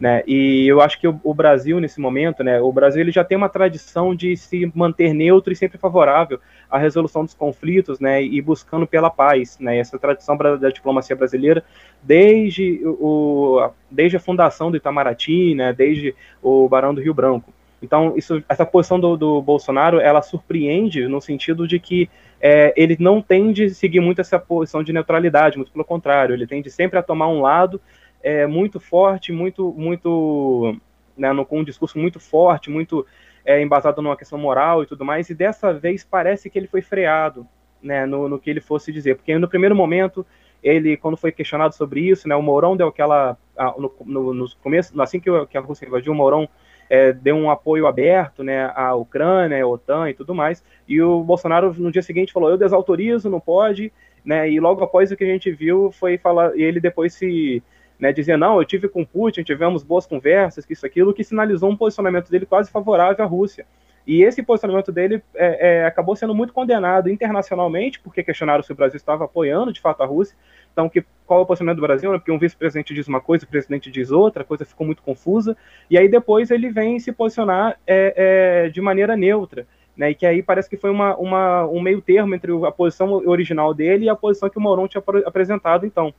Né? 0.03 0.25
E 0.27 0.67
eu 0.67 0.81
acho 0.81 0.99
que 0.99 1.07
o, 1.07 1.21
o, 1.23 1.33
Brasil, 1.33 1.79
nesse 1.79 2.01
momento, 2.01 2.43
né, 2.43 2.61
o 2.61 2.73
Brasil 2.73 3.01
ele 3.01 3.13
já 3.13 3.23
tem 3.23 3.39
uma 3.39 3.49
tradição 3.49 4.17
de 4.17 4.37
se 4.37 4.69
manter 4.75 5.15
neutro 5.15 5.53
e 5.53 5.57
sempre 5.57 5.79
favorável 5.79 6.41
à 6.69 6.77
resolução 6.77 7.25
dos 7.25 7.35
conflitos 7.35 8.01
né, 8.01 8.21
e 8.21 8.43
buscando 8.43 8.85
pela 8.85 9.09
paz. 9.09 9.61
Né? 9.61 9.79
Essa 9.79 10.01
tradição 10.01 10.37
da 10.37 10.71
diplomacia 10.71 11.15
brasileira, 11.15 11.65
desde, 12.03 12.81
o, 12.85 13.71
desde 13.89 14.17
a 14.17 14.21
fundação 14.21 14.73
do 14.73 14.77
Itamaraty, 14.77 15.55
né, 15.55 15.73
desde 15.73 16.17
o 16.43 16.69
Barão 16.69 16.93
do 16.93 17.01
Rio 17.01 17.15
Branco. 17.15 17.55
Então, 17.81 18.15
isso, 18.17 18.43
essa 18.49 18.67
posição 18.67 18.99
do, 18.99 19.17
do 19.17 19.41
Bolsonaro, 19.41 20.01
ela 20.01 20.21
surpreende 20.21 21.07
no 21.07 21.21
sentido 21.21 21.65
de 21.69 21.79
que 21.79 22.11
é, 22.41 22.75
ele 22.77 22.97
não 22.99 23.23
tende 23.23 23.67
a 23.67 23.71
seguir 23.71 24.01
muito 24.01 24.21
essa 24.21 24.37
posição 24.37 24.83
de 24.83 24.93
neutralidade, 24.93 25.59
muito 25.59 25.71
pelo 25.71 25.85
contrário, 25.85 26.35
ele 26.35 26.47
tende 26.47 26.69
sempre 26.71 26.99
a 26.99 27.03
tomar 27.05 27.29
um 27.29 27.41
lado 27.41 27.81
é, 28.23 28.47
muito 28.47 28.79
forte, 28.79 29.33
muito, 29.33 29.73
muito, 29.77 30.77
né, 31.17 31.33
no, 31.33 31.45
com 31.45 31.61
um 31.61 31.65
discurso 31.65 31.99
muito 31.99 32.21
forte, 32.21 32.71
muito 32.71 33.07
é, 33.45 33.61
embasado 33.61 34.01
numa 34.01 34.17
questão 34.17 34.39
moral 34.39 34.83
e 34.83 34.87
tudo 34.87 35.05
mais, 35.05 35.29
e 35.29 35.35
dessa 35.35 35.73
vez 35.73 36.05
parece 36.05 36.49
que 36.49 36.59
ele 36.59 36.69
foi 36.69 36.81
freado, 36.81 37.47
né, 37.83 38.07
no, 38.07 38.29
no 38.29 38.39
que 38.39 38.49
ele 38.49 38.61
fosse 38.61 38.93
dizer, 38.93 39.17
porque 39.17 39.37
no 39.39 39.49
primeiro 39.49 39.75
momento 39.75 40.25
ele, 40.63 40.97
quando 40.97 41.17
foi 41.17 41.33
questionado 41.33 41.75
sobre 41.75 42.01
isso, 42.01 42.29
né, 42.29 42.37
o 42.37 42.43
Mourão 42.43 42.77
deu 42.77 42.87
aquela, 42.87 43.37
no, 43.77 43.93
no, 44.05 44.35
no 44.35 44.47
começo, 44.63 45.01
assim 45.03 45.19
que, 45.19 45.29
que 45.47 45.59
a 45.59 45.61
Rússia 45.61 45.87
invadiu, 45.87 46.13
o 46.13 46.17
Mourão 46.17 46.49
é, 46.89 47.13
deu 47.13 47.35
um 47.35 47.51
apoio 47.51 47.87
aberto, 47.87 48.45
né, 48.45 48.71
à 48.75 48.95
Ucrânia, 48.95 49.65
à 49.65 49.67
OTAN 49.67 50.11
e 50.11 50.15
tudo 50.15 50.35
mais, 50.35 50.65
e 50.87 51.03
o 51.03 51.25
Bolsonaro 51.25 51.75
no 51.77 51.91
dia 51.91 52.03
seguinte 52.03 52.33
falou, 52.33 52.51
eu 52.51 52.57
desautorizo, 52.57 53.29
não 53.29 53.41
pode, 53.41 53.93
né, 54.25 54.49
e 54.49 54.61
logo 54.61 54.85
após 54.85 55.11
o 55.11 55.17
que 55.17 55.25
a 55.25 55.27
gente 55.27 55.51
viu 55.51 55.91
foi 55.91 56.17
falar, 56.17 56.57
e 56.57 56.63
ele 56.63 56.79
depois 56.79 57.15
se 57.15 57.61
né, 58.03 58.13
dizer, 58.13 58.37
não, 58.37 58.59
eu 58.59 58.65
tive 58.65 58.89
com 58.89 59.05
Putin, 59.05 59.45
tivemos 59.45 59.85
boas 59.85 60.05
conversas, 60.05 60.67
que 60.67 60.73
isso, 60.73 60.85
aquilo, 60.85 61.15
que 61.15 61.23
sinalizou 61.23 61.71
um 61.71 61.77
posicionamento 61.77 62.29
dele 62.29 62.45
quase 62.45 62.69
favorável 62.69 63.25
à 63.25 63.29
Rússia. 63.29 63.65
E 64.05 64.25
esse 64.25 64.43
posicionamento 64.43 64.91
dele 64.91 65.23
é, 65.37 65.83
é, 65.83 65.87
acabou 65.87 66.17
sendo 66.17 66.35
muito 66.35 66.53
condenado 66.53 67.09
internacionalmente, 67.09 68.01
porque 68.01 68.25
questionaram 68.25 68.61
se 68.65 68.73
o 68.73 68.75
Brasil 68.75 68.97
estava 68.97 69.25
apoiando 69.25 69.73
de 69.73 69.81
fato 69.81 70.03
a 70.03 70.07
Rússia. 70.07 70.37
Então, 70.73 70.89
que, 70.89 71.05
qual 71.25 71.39
é 71.39 71.43
o 71.45 71.47
posicionamento 71.47 71.77
do 71.77 71.87
Brasil? 71.87 72.11
Né? 72.11 72.19
Porque 72.19 72.33
um 72.33 72.41
vice-presidente 72.41 72.93
diz 72.93 73.07
uma 73.07 73.21
coisa, 73.21 73.45
o 73.45 73.49
presidente 73.49 73.89
diz 73.89 74.11
outra, 74.11 74.43
a 74.43 74.45
coisa 74.45 74.65
ficou 74.65 74.85
muito 74.85 75.01
confusa. 75.01 75.57
E 75.89 75.97
aí 75.97 76.09
depois 76.09 76.51
ele 76.51 76.71
vem 76.71 76.99
se 76.99 77.13
posicionar 77.13 77.79
é, 77.87 78.65
é 78.65 78.69
de 78.69 78.81
maneira 78.81 79.17
neutra. 79.17 79.65
Né, 79.97 80.11
e 80.11 80.15
que 80.15 80.25
aí 80.25 80.43
parece 80.43 80.71
que 80.71 80.77
foi 80.79 80.91
uma, 80.91 81.15
uma, 81.19 81.67
um 81.67 81.79
meio 81.79 82.01
termo 82.01 82.35
entre 82.35 82.51
a 82.67 82.73
posição 82.73 83.13
original 83.29 83.75
dele 83.75 84.07
e 84.07 84.09
a 84.09 84.17
posição 84.17 84.49
que 84.49 84.57
o 84.57 84.61
Mourão 84.61 84.89
tinha 84.89 85.05
apresentado, 85.25 85.87
então. 85.87 86.13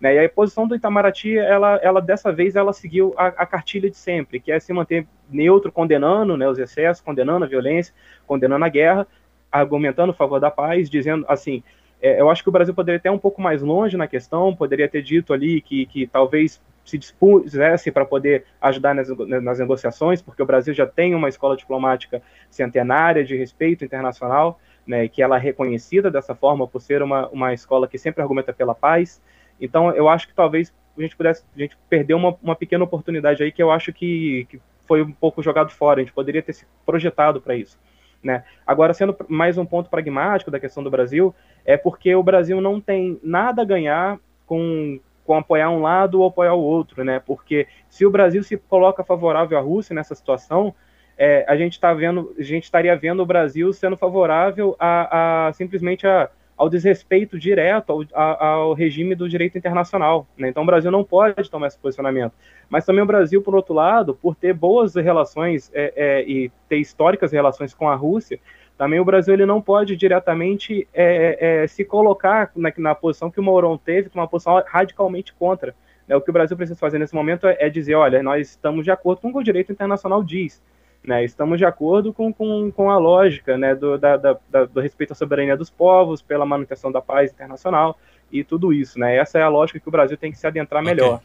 Né? 0.00 0.14
E 0.14 0.24
a 0.24 0.28
posição 0.28 0.66
do 0.66 0.74
Itamaraty, 0.74 1.36
ela, 1.36 1.76
ela 1.82 2.00
dessa 2.00 2.32
vez, 2.32 2.54
ela 2.54 2.72
seguiu 2.72 3.14
a, 3.16 3.26
a, 3.28 3.46
cartilha 3.46 3.90
de 3.90 3.96
sempre, 3.96 4.38
que 4.38 4.52
é 4.52 4.60
se 4.60 4.72
manter 4.72 5.06
neutro, 5.28 5.72
condenando 5.72 6.36
né, 6.36 6.48
os 6.48 6.58
excessos, 6.58 7.02
condenando 7.02 7.44
a 7.44 7.48
violência, 7.48 7.92
condenando 8.26 8.64
a 8.64 8.68
guerra, 8.68 9.06
argumentando 9.50 10.12
a 10.12 10.14
favor 10.14 10.38
da 10.38 10.50
paz, 10.50 10.88
dizendo 10.88 11.24
assim, 11.28 11.62
é, 12.00 12.20
eu 12.20 12.30
acho 12.30 12.42
que 12.42 12.48
o 12.48 12.52
Brasil 12.52 12.74
poderia 12.74 13.00
ter 13.00 13.10
um 13.10 13.18
pouco 13.18 13.42
mais 13.42 13.60
longe 13.60 13.96
na 13.96 14.06
questão, 14.06 14.54
poderia 14.54 14.88
ter 14.88 15.02
dito 15.02 15.32
ali 15.32 15.60
que, 15.60 15.86
que 15.86 16.06
talvez 16.06 16.60
se 16.84 16.96
dispusesse 16.96 17.90
para 17.90 18.04
poder 18.04 18.44
ajudar 18.60 18.94
nas, 18.94 19.08
nas 19.08 19.58
negociações, 19.58 20.22
porque 20.22 20.42
o 20.42 20.46
Brasil 20.46 20.72
já 20.72 20.86
tem 20.86 21.14
uma 21.14 21.28
escola 21.28 21.56
diplomática 21.56 22.22
centenária 22.48 23.24
de 23.24 23.36
respeito 23.36 23.84
internacional, 23.84 24.58
né, 24.86 25.06
que 25.06 25.22
ela 25.22 25.36
é 25.36 25.40
reconhecida 25.40 26.10
dessa 26.10 26.34
forma 26.34 26.66
por 26.66 26.80
ser 26.80 27.02
uma, 27.02 27.28
uma 27.28 27.52
escola 27.52 27.86
que 27.86 27.98
sempre 27.98 28.22
argumenta 28.22 28.54
pela 28.54 28.74
paz, 28.74 29.20
então, 29.60 29.90
eu 29.92 30.08
acho 30.08 30.28
que 30.28 30.34
talvez 30.34 30.72
a 30.96 31.00
gente 31.00 31.16
pudesse, 31.16 31.44
a 31.54 31.58
gente 31.58 31.76
perdeu 31.88 32.16
uma, 32.16 32.36
uma 32.42 32.56
pequena 32.56 32.84
oportunidade 32.84 33.42
aí 33.42 33.52
que 33.52 33.62
eu 33.62 33.70
acho 33.70 33.92
que, 33.92 34.46
que 34.50 34.60
foi 34.86 35.02
um 35.02 35.12
pouco 35.12 35.42
jogado 35.42 35.70
fora. 35.70 36.00
A 36.00 36.04
gente 36.04 36.12
poderia 36.12 36.42
ter 36.42 36.52
se 36.52 36.66
projetado 36.84 37.40
para 37.40 37.54
isso. 37.54 37.78
Né? 38.22 38.42
Agora, 38.66 38.92
sendo 38.92 39.16
mais 39.28 39.56
um 39.58 39.66
ponto 39.66 39.88
pragmático 39.88 40.50
da 40.50 40.58
questão 40.58 40.82
do 40.82 40.90
Brasil, 40.90 41.34
é 41.64 41.76
porque 41.76 42.14
o 42.14 42.22
Brasil 42.22 42.60
não 42.60 42.80
tem 42.80 43.20
nada 43.22 43.62
a 43.62 43.64
ganhar 43.64 44.18
com, 44.44 44.98
com 45.24 45.36
apoiar 45.36 45.70
um 45.70 45.82
lado 45.82 46.20
ou 46.20 46.26
apoiar 46.26 46.54
o 46.54 46.62
outro, 46.62 47.04
né? 47.04 47.20
Porque 47.24 47.68
se 47.88 48.04
o 48.04 48.10
Brasil 48.10 48.42
se 48.42 48.56
coloca 48.56 49.04
favorável 49.04 49.56
à 49.56 49.60
Rússia 49.60 49.94
nessa 49.94 50.16
situação, 50.16 50.74
é, 51.16 51.44
a 51.48 51.56
gente 51.56 51.74
está 51.74 51.92
vendo, 51.92 52.34
a 52.36 52.42
gente 52.42 52.64
estaria 52.64 52.96
vendo 52.96 53.22
o 53.22 53.26
Brasil 53.26 53.72
sendo 53.72 53.96
favorável 53.96 54.74
a, 54.80 55.48
a 55.48 55.52
simplesmente 55.52 56.06
a 56.06 56.28
ao 56.58 56.68
desrespeito 56.68 57.38
direto 57.38 58.04
ao, 58.12 58.42
ao, 58.42 58.72
regime 58.74 59.14
do 59.14 59.28
direito 59.28 59.56
internacional. 59.56 60.26
Né? 60.36 60.48
Então 60.48 60.64
o 60.64 60.66
Brasil 60.66 60.90
não 60.90 61.04
pode 61.04 61.48
tomar 61.48 61.68
esse 61.68 61.78
posicionamento. 61.78 62.32
Mas 62.68 62.84
também 62.84 63.02
o 63.02 63.06
Brasil, 63.06 63.40
por 63.40 63.54
outro 63.54 63.72
lado, 63.72 64.14
por 64.14 64.34
ter 64.34 64.52
boas 64.52 64.96
relações 64.96 65.70
é, 65.72 65.92
é, 65.94 66.22
e 66.28 66.50
ter 66.68 66.78
históricas 66.78 67.30
relações 67.30 67.72
com 67.72 67.88
a 67.88 67.94
Rússia, 67.94 68.40
também 68.76 68.98
o 68.98 69.04
Brasil 69.04 69.34
ele 69.34 69.46
não 69.46 69.62
pode 69.62 69.96
diretamente 69.96 70.86
é, 70.92 71.62
é 71.62 71.66
se 71.68 71.84
colocar 71.84 72.50
na, 72.56 72.72
na, 72.76 72.94
posição 72.94 73.30
que 73.30 73.38
o 73.38 73.42
Mourão 73.42 73.78
teve, 73.78 74.10
que 74.10 74.16
uma 74.16 74.28
posição 74.28 74.60
radicalmente 74.66 75.32
contra. 75.32 75.74
Né? 76.08 76.16
O 76.16 76.20
que 76.20 76.30
o 76.30 76.32
Brasil 76.32 76.56
precisa 76.56 76.78
fazer 76.78 76.98
nesse 76.98 77.14
momento 77.14 77.46
é, 77.46 77.56
é 77.60 77.68
dizer, 77.68 77.94
olha, 77.94 78.20
nós 78.22 78.50
estamos 78.50 78.84
de 78.84 78.90
acordo 78.90 79.20
com 79.20 79.28
o 79.28 79.32
que 79.32 79.38
o 79.38 79.44
direito 79.44 79.70
internacional 79.70 80.24
diz. 80.24 80.60
Né, 81.04 81.24
estamos 81.24 81.58
de 81.58 81.64
acordo 81.64 82.12
com, 82.12 82.32
com, 82.32 82.70
com 82.70 82.90
a 82.90 82.98
lógica 82.98 83.56
né, 83.56 83.74
do, 83.74 83.96
da, 83.96 84.16
da, 84.16 84.64
do 84.66 84.80
respeito 84.80 85.12
à 85.12 85.16
soberania 85.16 85.56
dos 85.56 85.70
povos, 85.70 86.20
pela 86.20 86.44
manutenção 86.44 86.92
da 86.92 87.00
paz 87.00 87.30
internacional 87.30 87.98
e 88.30 88.44
tudo 88.44 88.72
isso. 88.72 88.98
Né? 88.98 89.16
Essa 89.16 89.38
é 89.38 89.42
a 89.42 89.48
lógica 89.48 89.80
que 89.80 89.88
o 89.88 89.92
Brasil 89.92 90.16
tem 90.16 90.30
que 90.30 90.38
se 90.38 90.46
adentrar 90.46 90.82
okay. 90.82 90.94
melhor. 90.94 91.20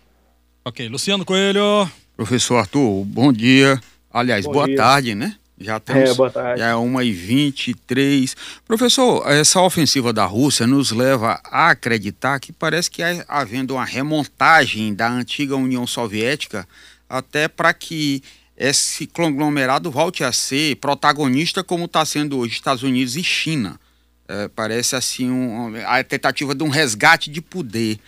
Ok, 0.63 0.87
Luciano 0.87 1.25
Coelho. 1.25 1.89
Professor 2.15 2.57
Arthur, 2.57 3.03
bom 3.05 3.33
dia. 3.33 3.79
Aliás, 4.11 4.45
bom 4.45 4.53
boa 4.53 4.67
dia. 4.67 4.77
tarde, 4.77 5.15
né? 5.15 5.35
Já 5.57 5.77
estamos, 5.77 6.09
é, 6.09 6.13
boa 6.13 6.29
tarde. 6.29 6.59
já 6.59 6.69
é 6.69 6.73
1h23. 6.73 8.35
Professor, 8.65 9.23
essa 9.29 9.61
ofensiva 9.61 10.11
da 10.11 10.25
Rússia 10.25 10.67
nos 10.67 10.91
leva 10.91 11.39
a 11.43 11.69
acreditar 11.69 12.39
que 12.39 12.51
parece 12.51 12.89
que 12.89 13.01
há 13.01 13.23
havendo 13.27 13.75
uma 13.75 13.85
remontagem 13.85 14.93
da 14.93 15.09
antiga 15.09 15.55
União 15.55 15.85
Soviética 15.87 16.67
até 17.09 17.47
para 17.47 17.73
que 17.73 18.23
esse 18.57 19.07
conglomerado 19.07 19.89
volte 19.89 20.23
a 20.23 20.31
ser 20.31 20.75
protagonista 20.77 21.63
como 21.63 21.85
está 21.85 22.05
sendo 22.05 22.37
hoje 22.37 22.53
Estados 22.53 22.83
Unidos 22.83 23.15
e 23.15 23.23
China. 23.23 23.79
É, 24.27 24.47
parece 24.47 24.95
assim 24.95 25.29
um, 25.29 25.73
a 25.85 26.03
tentativa 26.03 26.55
de 26.55 26.63
um 26.63 26.69
resgate 26.69 27.29
de 27.29 27.41
poder. 27.41 27.99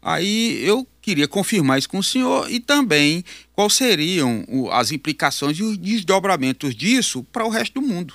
Aí 0.00 0.62
eu 0.64 0.86
queria 1.00 1.26
confirmar 1.26 1.78
isso 1.78 1.88
com 1.88 1.98
o 1.98 2.02
senhor 2.02 2.50
e 2.50 2.60
também 2.60 3.24
quais 3.54 3.72
seriam 3.72 4.44
as 4.70 4.92
implicações 4.92 5.58
e 5.58 5.62
os 5.62 5.78
desdobramentos 5.78 6.74
disso 6.74 7.24
para 7.32 7.44
o 7.44 7.48
resto 7.48 7.80
do 7.80 7.86
mundo. 7.86 8.14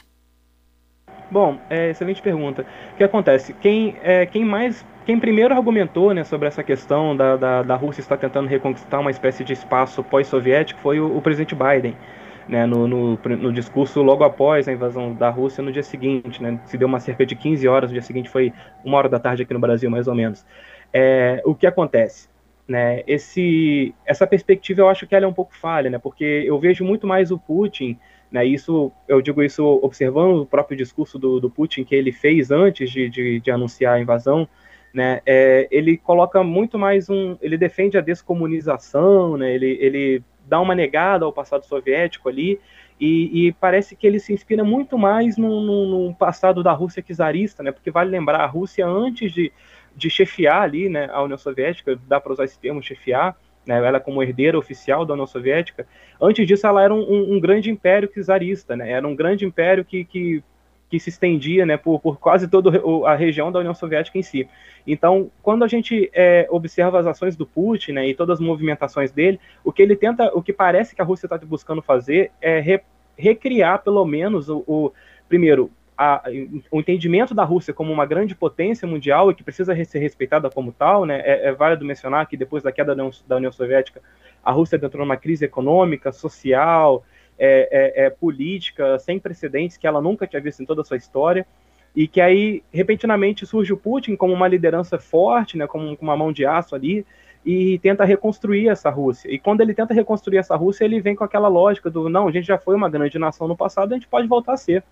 Bom, 1.31 1.59
é, 1.69 1.91
excelente 1.91 2.21
pergunta. 2.21 2.65
O 2.93 2.97
que 2.97 3.03
acontece? 3.03 3.53
Quem, 3.53 3.95
é, 4.01 4.25
quem 4.25 4.45
mais 4.45 4.85
quem 5.05 5.19
primeiro 5.19 5.53
argumentou 5.53 6.13
né, 6.13 6.23
sobre 6.23 6.47
essa 6.47 6.63
questão 6.63 7.15
da, 7.15 7.35
da, 7.35 7.63
da 7.63 7.75
Rússia 7.75 8.01
estar 8.01 8.17
tentando 8.17 8.47
reconquistar 8.47 8.99
uma 8.99 9.11
espécie 9.11 9.43
de 9.43 9.53
espaço 9.53 10.03
pós-soviético 10.03 10.79
foi 10.81 10.99
o, 10.99 11.17
o, 11.17 11.21
presidente 11.21 11.55
Biden. 11.55 11.95
Né, 12.47 12.65
no, 12.65 12.87
no, 12.87 13.15
no, 13.15 13.53
discurso 13.53 14.01
logo 14.01 14.23
após 14.23 14.67
a 14.67 14.73
invasão 14.73 15.13
da 15.13 15.29
Rússia 15.29 15.63
no 15.63 15.71
dia 15.71 15.83
seguinte, 15.83 16.41
né, 16.41 16.59
se 16.65 16.79
deu 16.79 16.87
uma 16.87 16.99
cerca 16.99 17.23
de 17.23 17.35
15 17.35 17.67
horas, 17.67 17.91
no 17.91 17.93
dia 17.93 18.01
seguinte 18.01 18.27
foi 18.27 18.51
uma 18.83 18.97
hora 18.97 19.07
da 19.07 19.19
tarde 19.19 19.43
aqui 19.43 19.53
no 19.53 19.59
Brasil, 19.59 19.87
mais 19.87 20.07
ou 20.07 20.15
menos. 20.15 20.43
É, 20.91 21.43
o 21.45 21.53
que 21.53 21.67
acontece? 21.67 22.27
Né, 22.67 23.03
esse, 23.05 23.93
essa 24.03 24.25
perspectiva 24.25 24.81
eu 24.81 24.89
acho 24.89 25.05
que 25.05 25.15
ela 25.15 25.25
é 25.25 25.27
um 25.27 25.33
pouco 25.33 25.55
falha, 25.55 25.91
né, 25.91 25.99
porque 25.99 26.43
eu 26.45 26.59
vejo 26.59 26.83
muito 26.83 27.05
mais 27.05 27.29
o 27.29 27.37
Putin, 27.37 27.99
né, 28.31 28.43
isso 28.45 28.91
eu 29.07 29.21
digo 29.21 29.43
isso 29.43 29.63
observando 29.83 30.41
o 30.41 30.45
próprio 30.45 30.77
discurso 30.77 31.19
do, 31.19 31.39
do 31.39 31.51
Putin 31.51 31.83
que 31.83 31.93
ele 31.93 32.11
fez 32.11 32.49
antes 32.49 32.89
de, 32.89 33.09
de, 33.09 33.39
de 33.39 33.51
anunciar 33.51 33.95
a 33.95 33.99
invasão, 33.99 34.47
né? 34.93 35.21
É, 35.25 35.67
ele 35.71 35.97
coloca 35.97 36.43
muito 36.43 36.77
mais 36.77 37.09
um, 37.09 37.37
ele 37.41 37.57
defende 37.57 37.97
a 37.97 38.01
descomunização, 38.01 39.37
né? 39.37 39.53
Ele, 39.53 39.77
ele 39.79 40.23
dá 40.47 40.59
uma 40.59 40.73
negada 40.73 41.25
ao 41.25 41.33
passado 41.33 41.65
soviético 41.65 42.27
ali 42.27 42.59
e, 42.99 43.47
e 43.47 43.53
parece 43.53 43.95
que 43.95 44.05
ele 44.05 44.19
se 44.19 44.33
inspira 44.33 44.63
muito 44.63 44.97
mais 44.97 45.37
no, 45.37 46.13
passado 46.15 46.63
da 46.63 46.73
Rússia 46.73 47.03
czarista, 47.03 47.63
né? 47.63 47.71
Porque 47.71 47.91
vale 47.91 48.09
lembrar 48.09 48.39
a 48.39 48.47
Rússia 48.47 48.85
antes 48.85 49.31
de, 49.31 49.51
de 49.95 50.09
chefiar 50.09 50.63
ali, 50.63 50.89
né? 50.89 51.07
A 51.11 51.21
União 51.21 51.37
Soviética, 51.37 51.99
dá 52.07 52.19
para 52.19 52.33
usar 52.33 52.45
esse 52.45 52.59
termo 52.59 52.81
chefiar, 52.81 53.37
né, 53.65 53.85
ela 53.85 53.99
como 53.99 54.23
herdeira 54.23 54.57
oficial 54.57 55.05
da 55.05 55.13
União 55.13 55.27
Soviética, 55.27 55.85
antes 56.19 56.47
disso 56.47 56.65
ela 56.65 56.83
era 56.83 56.93
um, 56.93 57.35
um 57.35 57.39
grande 57.39 57.69
império 57.69 58.09
czarista, 58.09 58.75
né, 58.75 58.89
era 58.91 59.07
um 59.07 59.15
grande 59.15 59.45
império 59.45 59.85
que, 59.85 60.03
que, 60.05 60.43
que 60.89 60.99
se 60.99 61.09
estendia 61.09 61.65
né, 61.65 61.77
por, 61.77 61.99
por 61.99 62.19
quase 62.19 62.47
toda 62.47 62.71
a 63.05 63.15
região 63.15 63.51
da 63.51 63.59
União 63.59 63.75
Soviética 63.75 64.17
em 64.17 64.23
si. 64.23 64.49
Então, 64.87 65.29
quando 65.43 65.63
a 65.63 65.67
gente 65.67 66.09
é, 66.13 66.47
observa 66.49 66.99
as 66.99 67.05
ações 67.05 67.35
do 67.35 67.45
Putin 67.45 67.93
né, 67.93 68.07
e 68.07 68.15
todas 68.15 68.39
as 68.39 68.45
movimentações 68.45 69.11
dele, 69.11 69.39
o 69.63 69.71
que 69.71 69.83
ele 69.83 69.95
tenta, 69.95 70.31
o 70.33 70.41
que 70.41 70.51
parece 70.51 70.95
que 70.95 71.01
a 71.01 71.05
Rússia 71.05 71.27
está 71.27 71.37
buscando 71.37 71.81
fazer 71.81 72.31
é 72.41 72.59
re, 72.59 72.81
recriar 73.15 73.83
pelo 73.83 74.03
menos 74.03 74.49
o, 74.49 74.63
o 74.65 74.91
primeiro 75.27 75.71
a, 75.95 76.23
o 76.71 76.79
entendimento 76.79 77.35
da 77.35 77.43
Rússia 77.43 77.73
como 77.73 77.91
uma 77.91 78.05
grande 78.05 78.33
potência 78.33 78.87
mundial 78.87 79.29
e 79.29 79.35
que 79.35 79.43
precisa 79.43 79.75
ser 79.83 79.99
respeitada 79.99 80.49
como 80.49 80.71
tal, 80.71 81.05
né, 81.05 81.21
é, 81.25 81.49
é 81.49 81.51
válido 81.51 81.85
mencionar 81.85 82.25
que 82.25 82.37
depois 82.37 82.63
da 82.63 82.71
queda 82.71 82.95
da 82.95 83.03
União, 83.03 83.19
da 83.27 83.35
União 83.35 83.51
Soviética, 83.51 84.01
a 84.41 84.51
Rússia 84.51 84.77
entrou 84.77 85.05
numa 85.05 85.17
crise 85.17 85.43
econômica, 85.43 86.11
social, 86.13 87.03
é, 87.39 87.69
é, 87.71 88.05
é, 88.05 88.09
política 88.09 88.99
sem 88.99 89.17
precedentes 89.17 89.77
que 89.77 89.87
ela 89.87 90.01
nunca 90.01 90.27
tinha 90.27 90.41
visto 90.41 90.61
em 90.61 90.65
toda 90.65 90.81
a 90.81 90.85
sua 90.85 90.97
história 90.97 91.47
e 91.95 92.07
que 92.07 92.21
aí 92.21 92.61
repentinamente 92.71 93.45
surge 93.45 93.73
o 93.73 93.77
Putin 93.77 94.15
como 94.15 94.33
uma 94.33 94.47
liderança 94.47 94.99
forte, 94.99 95.57
né, 95.57 95.65
como 95.65 95.97
uma 95.99 96.15
mão 96.15 96.31
de 96.31 96.45
aço 96.45 96.75
ali 96.75 97.05
e 97.45 97.79
tenta 97.79 98.03
reconstruir 98.03 98.67
essa 98.67 98.89
Rússia. 98.89 99.29
E 99.31 99.39
quando 99.39 99.61
ele 99.61 99.73
tenta 99.73 99.93
reconstruir 99.93 100.37
essa 100.37 100.55
Rússia, 100.55 100.85
ele 100.85 101.01
vem 101.01 101.15
com 101.15 101.23
aquela 101.23 101.47
lógica 101.47 101.89
do 101.89 102.09
não, 102.09 102.27
a 102.27 102.31
gente 102.31 102.45
já 102.45 102.57
foi 102.57 102.75
uma 102.75 102.89
grande 102.89 103.17
nação 103.17 103.47
no 103.47 103.55
passado, 103.55 103.91
a 103.91 103.95
gente 103.95 104.07
pode 104.07 104.27
voltar 104.27 104.53
a 104.53 104.57
ser. 104.57 104.83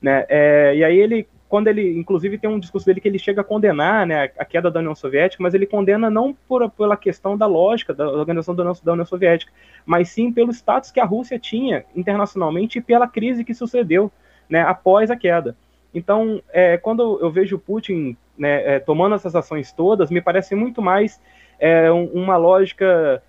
Né? 0.00 0.24
É, 0.28 0.76
e 0.76 0.84
aí 0.84 0.96
ele, 0.96 1.26
quando 1.48 1.68
ele, 1.68 1.98
inclusive 1.98 2.38
tem 2.38 2.48
um 2.48 2.58
discurso 2.58 2.86
dele 2.86 3.00
que 3.00 3.08
ele 3.08 3.18
chega 3.18 3.40
a 3.40 3.44
condenar 3.44 4.06
né, 4.06 4.30
a 4.38 4.44
queda 4.44 4.70
da 4.70 4.80
União 4.80 4.94
Soviética, 4.94 5.42
mas 5.42 5.54
ele 5.54 5.66
condena 5.66 6.08
não 6.08 6.36
por, 6.46 6.68
pela 6.70 6.96
questão 6.96 7.36
da 7.36 7.46
lógica 7.46 7.92
da 7.92 8.08
organização 8.08 8.54
da 8.54 8.62
União, 8.62 8.76
da 8.82 8.92
União 8.92 9.06
Soviética, 9.06 9.52
mas 9.84 10.08
sim 10.10 10.32
pelo 10.32 10.52
status 10.52 10.90
que 10.90 11.00
a 11.00 11.04
Rússia 11.04 11.38
tinha 11.38 11.84
internacionalmente 11.96 12.78
e 12.78 12.82
pela 12.82 13.08
crise 13.08 13.44
que 13.44 13.54
sucedeu 13.54 14.10
né, 14.48 14.62
após 14.62 15.10
a 15.10 15.16
queda. 15.16 15.56
Então, 15.92 16.42
é, 16.52 16.76
quando 16.76 17.18
eu 17.20 17.30
vejo 17.30 17.58
Putin 17.58 18.16
né, 18.36 18.76
é, 18.76 18.78
tomando 18.78 19.14
essas 19.14 19.34
ações 19.34 19.72
todas, 19.72 20.10
me 20.10 20.20
parece 20.20 20.54
muito 20.54 20.80
mais 20.80 21.20
é, 21.58 21.90
uma 21.90 22.36
lógica 22.36 23.22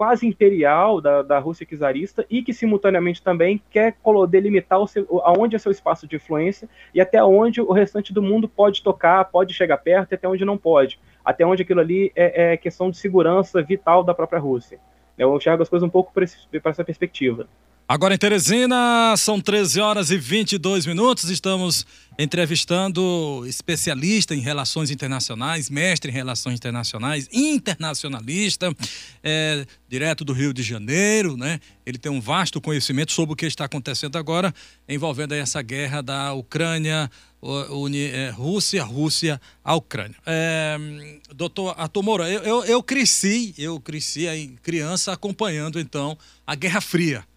quase 0.00 0.26
imperial 0.26 0.98
da, 0.98 1.20
da 1.20 1.38
Rússia 1.38 1.66
czarista 1.76 2.24
e 2.30 2.42
que 2.42 2.54
simultaneamente 2.54 3.22
também 3.22 3.60
quer 3.68 3.94
delimitar 4.30 4.80
o 4.80 4.86
seu, 4.86 5.06
aonde 5.22 5.56
é 5.56 5.58
seu 5.58 5.70
espaço 5.70 6.08
de 6.08 6.16
influência 6.16 6.70
e 6.94 7.02
até 7.02 7.22
onde 7.22 7.60
o 7.60 7.70
restante 7.70 8.10
do 8.10 8.22
mundo 8.22 8.48
pode 8.48 8.82
tocar, 8.82 9.22
pode 9.26 9.52
chegar 9.52 9.76
perto 9.76 10.12
e 10.12 10.14
até 10.14 10.26
onde 10.26 10.42
não 10.42 10.56
pode. 10.56 10.98
Até 11.22 11.44
onde 11.44 11.64
aquilo 11.64 11.80
ali 11.80 12.10
é, 12.16 12.54
é 12.54 12.56
questão 12.56 12.90
de 12.90 12.96
segurança 12.96 13.60
vital 13.60 14.02
da 14.02 14.14
própria 14.14 14.40
Rússia. 14.40 14.78
Eu 15.18 15.36
enxergo 15.36 15.62
as 15.62 15.68
coisas 15.68 15.86
um 15.86 15.90
pouco 15.90 16.14
para 16.14 16.24
essa 16.70 16.82
perspectiva. 16.82 17.46
Agora 17.90 18.14
em 18.14 18.18
Teresina, 18.18 19.16
são 19.16 19.40
13 19.40 19.80
horas 19.80 20.12
e 20.12 20.16
22 20.16 20.86
minutos. 20.86 21.28
Estamos 21.28 21.84
entrevistando 22.16 23.42
especialista 23.48 24.32
em 24.32 24.38
relações 24.38 24.92
internacionais, 24.92 25.68
mestre 25.68 26.08
em 26.08 26.14
relações 26.14 26.54
internacionais, 26.54 27.28
internacionalista, 27.32 28.72
é, 29.24 29.66
direto 29.88 30.24
do 30.24 30.32
Rio 30.32 30.54
de 30.54 30.62
Janeiro, 30.62 31.36
né? 31.36 31.58
Ele 31.84 31.98
tem 31.98 32.12
um 32.12 32.20
vasto 32.20 32.60
conhecimento 32.60 33.10
sobre 33.10 33.32
o 33.32 33.36
que 33.36 33.46
está 33.46 33.64
acontecendo 33.64 34.16
agora, 34.16 34.54
envolvendo 34.88 35.32
essa 35.32 35.60
guerra 35.60 36.00
da 36.00 36.32
Ucrânia, 36.32 37.10
é, 38.14 38.30
Rússia, 38.30 38.84
Rússia, 38.84 39.40
a 39.64 39.74
Ucrânia. 39.74 40.16
É, 40.24 40.78
doutor 41.34 41.74
Arthur 41.76 42.04
Moura, 42.04 42.30
eu, 42.30 42.42
eu, 42.44 42.64
eu 42.66 42.82
cresci, 42.84 43.52
eu 43.58 43.80
cresci 43.80 44.28
aí, 44.28 44.54
criança 44.62 45.12
acompanhando 45.12 45.80
então 45.80 46.16
a 46.46 46.54
Guerra 46.54 46.80
Fria 46.80 47.28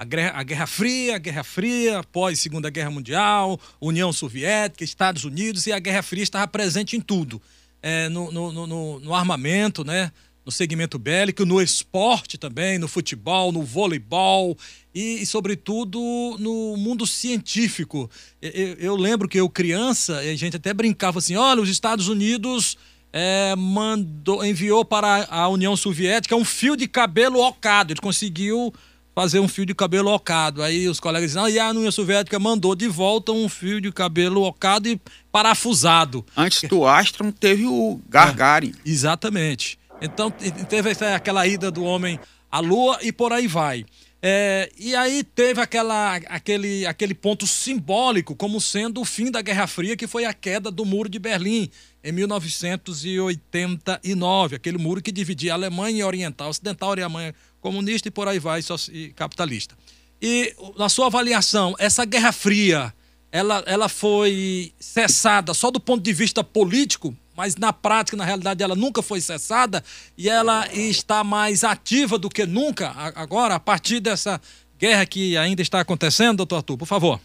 a 0.00 0.04
Guerra, 0.04 0.32
a 0.34 0.42
Guerra 0.42 0.66
Fria, 0.66 1.16
a 1.16 1.18
Guerra 1.18 1.44
Fria, 1.44 2.02
pós 2.10 2.38
Segunda 2.38 2.70
Guerra 2.70 2.90
Mundial, 2.90 3.60
União 3.78 4.10
Soviética, 4.14 4.82
Estados 4.82 5.24
Unidos, 5.24 5.66
e 5.66 5.72
a 5.72 5.78
Guerra 5.78 6.02
Fria 6.02 6.22
estava 6.22 6.48
presente 6.48 6.96
em 6.96 7.02
tudo. 7.02 7.40
É, 7.82 8.08
no, 8.08 8.32
no, 8.32 8.66
no, 8.66 9.00
no, 9.00 9.14
armamento, 9.14 9.84
né? 9.84 10.10
no 10.42 10.50
segmento 10.50 10.98
bélico, 10.98 11.44
no 11.44 11.60
esporte 11.60 12.38
também, 12.38 12.78
no 12.78 12.88
futebol, 12.88 13.52
no 13.52 13.62
voleibol 13.62 14.56
e, 14.94 15.20
e 15.20 15.26
sobretudo, 15.26 16.00
no 16.38 16.78
mundo 16.78 17.06
científico. 17.06 18.10
Eu, 18.40 18.74
eu, 18.78 18.96
lembro 18.96 19.28
que 19.28 19.38
eu, 19.38 19.50
criança, 19.50 20.16
a 20.16 20.34
gente 20.34 20.56
até 20.56 20.72
brincava 20.72 21.18
assim: 21.18 21.36
olha, 21.36 21.60
os 21.60 21.68
Estados 21.68 22.08
Unidos. 22.08 22.78
É, 23.12 23.56
mandou, 23.56 24.44
enviou 24.44 24.84
para 24.84 25.26
a 25.28 25.48
União 25.48 25.76
Soviética 25.76 26.36
um 26.36 26.44
fio 26.44 26.76
de 26.76 26.86
cabelo 26.86 27.44
ocado. 27.44 27.92
Ele 27.92 28.00
conseguiu 28.00 28.72
fazer 29.20 29.38
um 29.38 29.46
fio 29.46 29.66
de 29.66 29.74
cabelo 29.74 30.10
ocado. 30.10 30.62
Aí 30.62 30.88
os 30.88 30.98
colegas 30.98 31.32
dizem, 31.32 31.44
ah, 31.44 31.50
e 31.50 31.58
a 31.58 31.68
União 31.68 31.92
Soviética 31.92 32.38
mandou 32.38 32.74
de 32.74 32.88
volta 32.88 33.32
um 33.32 33.50
fio 33.50 33.78
de 33.78 33.92
cabelo 33.92 34.42
ocado 34.44 34.88
e 34.88 34.98
parafusado. 35.30 36.24
Antes 36.34 36.66
do 36.66 36.86
Astron 36.86 37.30
teve 37.30 37.66
o 37.66 38.00
Gagarin. 38.08 38.72
É, 38.74 38.88
exatamente. 38.88 39.78
Então 40.00 40.30
teve 40.30 40.90
aquela 41.14 41.46
ida 41.46 41.70
do 41.70 41.84
homem 41.84 42.18
à 42.50 42.60
Lua 42.60 42.98
e 43.02 43.12
por 43.12 43.30
aí 43.30 43.46
vai. 43.46 43.84
É, 44.22 44.70
e 44.78 44.96
aí 44.96 45.22
teve 45.22 45.60
aquela, 45.60 46.16
aquele, 46.16 46.86
aquele 46.86 47.12
ponto 47.12 47.46
simbólico 47.46 48.34
como 48.34 48.58
sendo 48.58 49.02
o 49.02 49.04
fim 49.04 49.30
da 49.30 49.42
Guerra 49.42 49.66
Fria, 49.66 49.98
que 49.98 50.06
foi 50.06 50.24
a 50.24 50.32
queda 50.32 50.70
do 50.70 50.86
Muro 50.86 51.10
de 51.10 51.18
Berlim 51.18 51.70
em 52.02 52.12
1989, 52.12 54.56
aquele 54.56 54.78
muro 54.78 55.02
que 55.02 55.12
dividia 55.12 55.52
a 55.52 55.56
Alemanha 55.56 56.06
Oriental, 56.06 56.48
Ocidental 56.48 56.96
e 56.96 57.02
Alemanha 57.02 57.34
comunista 57.60 58.08
e 58.08 58.10
por 58.10 58.26
aí 58.26 58.38
vai, 58.38 58.62
e 58.92 59.10
capitalista. 59.10 59.76
E 60.20 60.52
na 60.76 60.88
sua 60.88 61.06
avaliação, 61.06 61.76
essa 61.78 62.04
Guerra 62.04 62.32
Fria, 62.32 62.92
ela, 63.30 63.62
ela 63.66 63.88
foi 63.88 64.72
cessada 64.78 65.54
só 65.54 65.70
do 65.70 65.78
ponto 65.78 66.02
de 66.02 66.12
vista 66.12 66.42
político, 66.42 67.16
mas 67.36 67.54
na 67.56 67.72
prática, 67.72 68.16
na 68.16 68.24
realidade, 68.24 68.60
ela 68.62 68.74
nunca 68.74 69.02
foi 69.02 69.20
cessada 69.20 69.84
e 70.16 70.28
ela 70.28 70.66
está 70.72 71.22
mais 71.24 71.64
ativa 71.64 72.18
do 72.18 72.28
que 72.28 72.44
nunca 72.44 72.90
agora, 73.14 73.54
a 73.54 73.60
partir 73.60 74.00
dessa 74.00 74.40
guerra 74.78 75.06
que 75.06 75.36
ainda 75.36 75.62
está 75.62 75.80
acontecendo, 75.80 76.38
doutor 76.38 76.56
Arthur, 76.56 76.76
por 76.76 76.86
favor. 76.86 77.20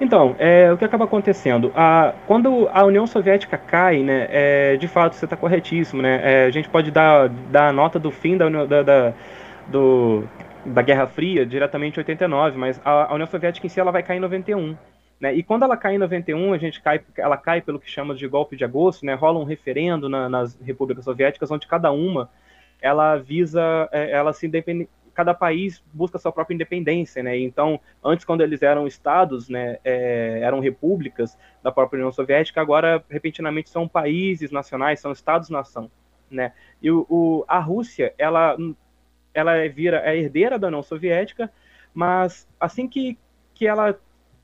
Então, 0.00 0.36
é, 0.38 0.70
o 0.70 0.76
que 0.76 0.84
acaba 0.84 1.04
acontecendo? 1.04 1.72
A, 1.74 2.12
quando 2.26 2.68
a 2.70 2.84
União 2.84 3.06
Soviética 3.06 3.56
cai, 3.56 4.02
né, 4.02 4.26
é, 4.30 4.76
de 4.76 4.86
fato, 4.86 5.14
você 5.14 5.24
está 5.24 5.36
corretíssimo, 5.36 6.02
né? 6.02 6.20
É, 6.22 6.46
a 6.46 6.50
gente 6.50 6.68
pode 6.68 6.90
dar, 6.90 7.28
dar 7.28 7.68
a 7.68 7.72
nota 7.72 7.98
do 7.98 8.10
fim 8.10 8.36
da, 8.36 8.48
da, 8.66 8.82
da, 8.82 9.14
do, 9.66 10.24
da 10.66 10.82
Guerra 10.82 11.06
Fria 11.06 11.46
diretamente 11.46 11.96
em 11.96 12.00
89, 12.00 12.58
mas 12.58 12.80
a, 12.84 13.10
a, 13.10 13.14
União 13.14 13.26
Soviética 13.26 13.66
em 13.66 13.70
si 13.70 13.80
ela 13.80 13.90
vai 13.90 14.02
cair 14.02 14.18
em 14.18 14.20
91. 14.20 14.76
Né? 15.18 15.34
E 15.34 15.42
quando 15.42 15.62
ela 15.62 15.78
cai 15.78 15.94
em 15.94 15.98
91, 15.98 16.52
a 16.52 16.58
gente 16.58 16.82
cai, 16.82 17.00
ela 17.16 17.38
cai 17.38 17.62
pelo 17.62 17.80
que 17.80 17.90
chama 17.90 18.14
de 18.14 18.28
golpe 18.28 18.54
de 18.54 18.64
agosto, 18.64 19.06
né? 19.06 19.14
rola 19.14 19.38
um 19.38 19.44
referendo 19.44 20.10
na, 20.10 20.28
nas 20.28 20.60
repúblicas 20.60 21.06
soviéticas, 21.06 21.50
onde 21.50 21.66
cada 21.66 21.90
uma 21.90 22.28
ela 22.82 23.16
visa, 23.16 23.88
é, 23.90 24.10
ela 24.10 24.34
se 24.34 24.46
cada 25.16 25.32
país 25.32 25.82
busca 25.94 26.18
sua 26.18 26.30
própria 26.30 26.54
independência, 26.54 27.22
né? 27.22 27.38
Então, 27.38 27.80
antes 28.04 28.22
quando 28.22 28.42
eles 28.42 28.60
eram 28.60 28.86
estados, 28.86 29.48
né, 29.48 29.78
é, 29.82 30.40
eram 30.42 30.60
repúblicas 30.60 31.38
da 31.62 31.72
própria 31.72 31.96
União 31.96 32.12
Soviética, 32.12 32.60
agora 32.60 33.02
repentinamente 33.08 33.70
são 33.70 33.88
países 33.88 34.50
nacionais, 34.50 35.00
são 35.00 35.10
estados-nação, 35.10 35.90
né? 36.30 36.52
E 36.82 36.90
o, 36.90 37.06
o, 37.08 37.44
a 37.48 37.58
Rússia, 37.58 38.14
ela, 38.18 38.58
ela 39.32 39.66
vira 39.68 40.02
a 40.02 40.14
herdeira 40.14 40.58
da 40.58 40.66
União 40.66 40.82
Soviética, 40.82 41.50
mas 41.94 42.46
assim 42.60 42.86
que, 42.86 43.18
que 43.54 43.66
ela 43.66 43.98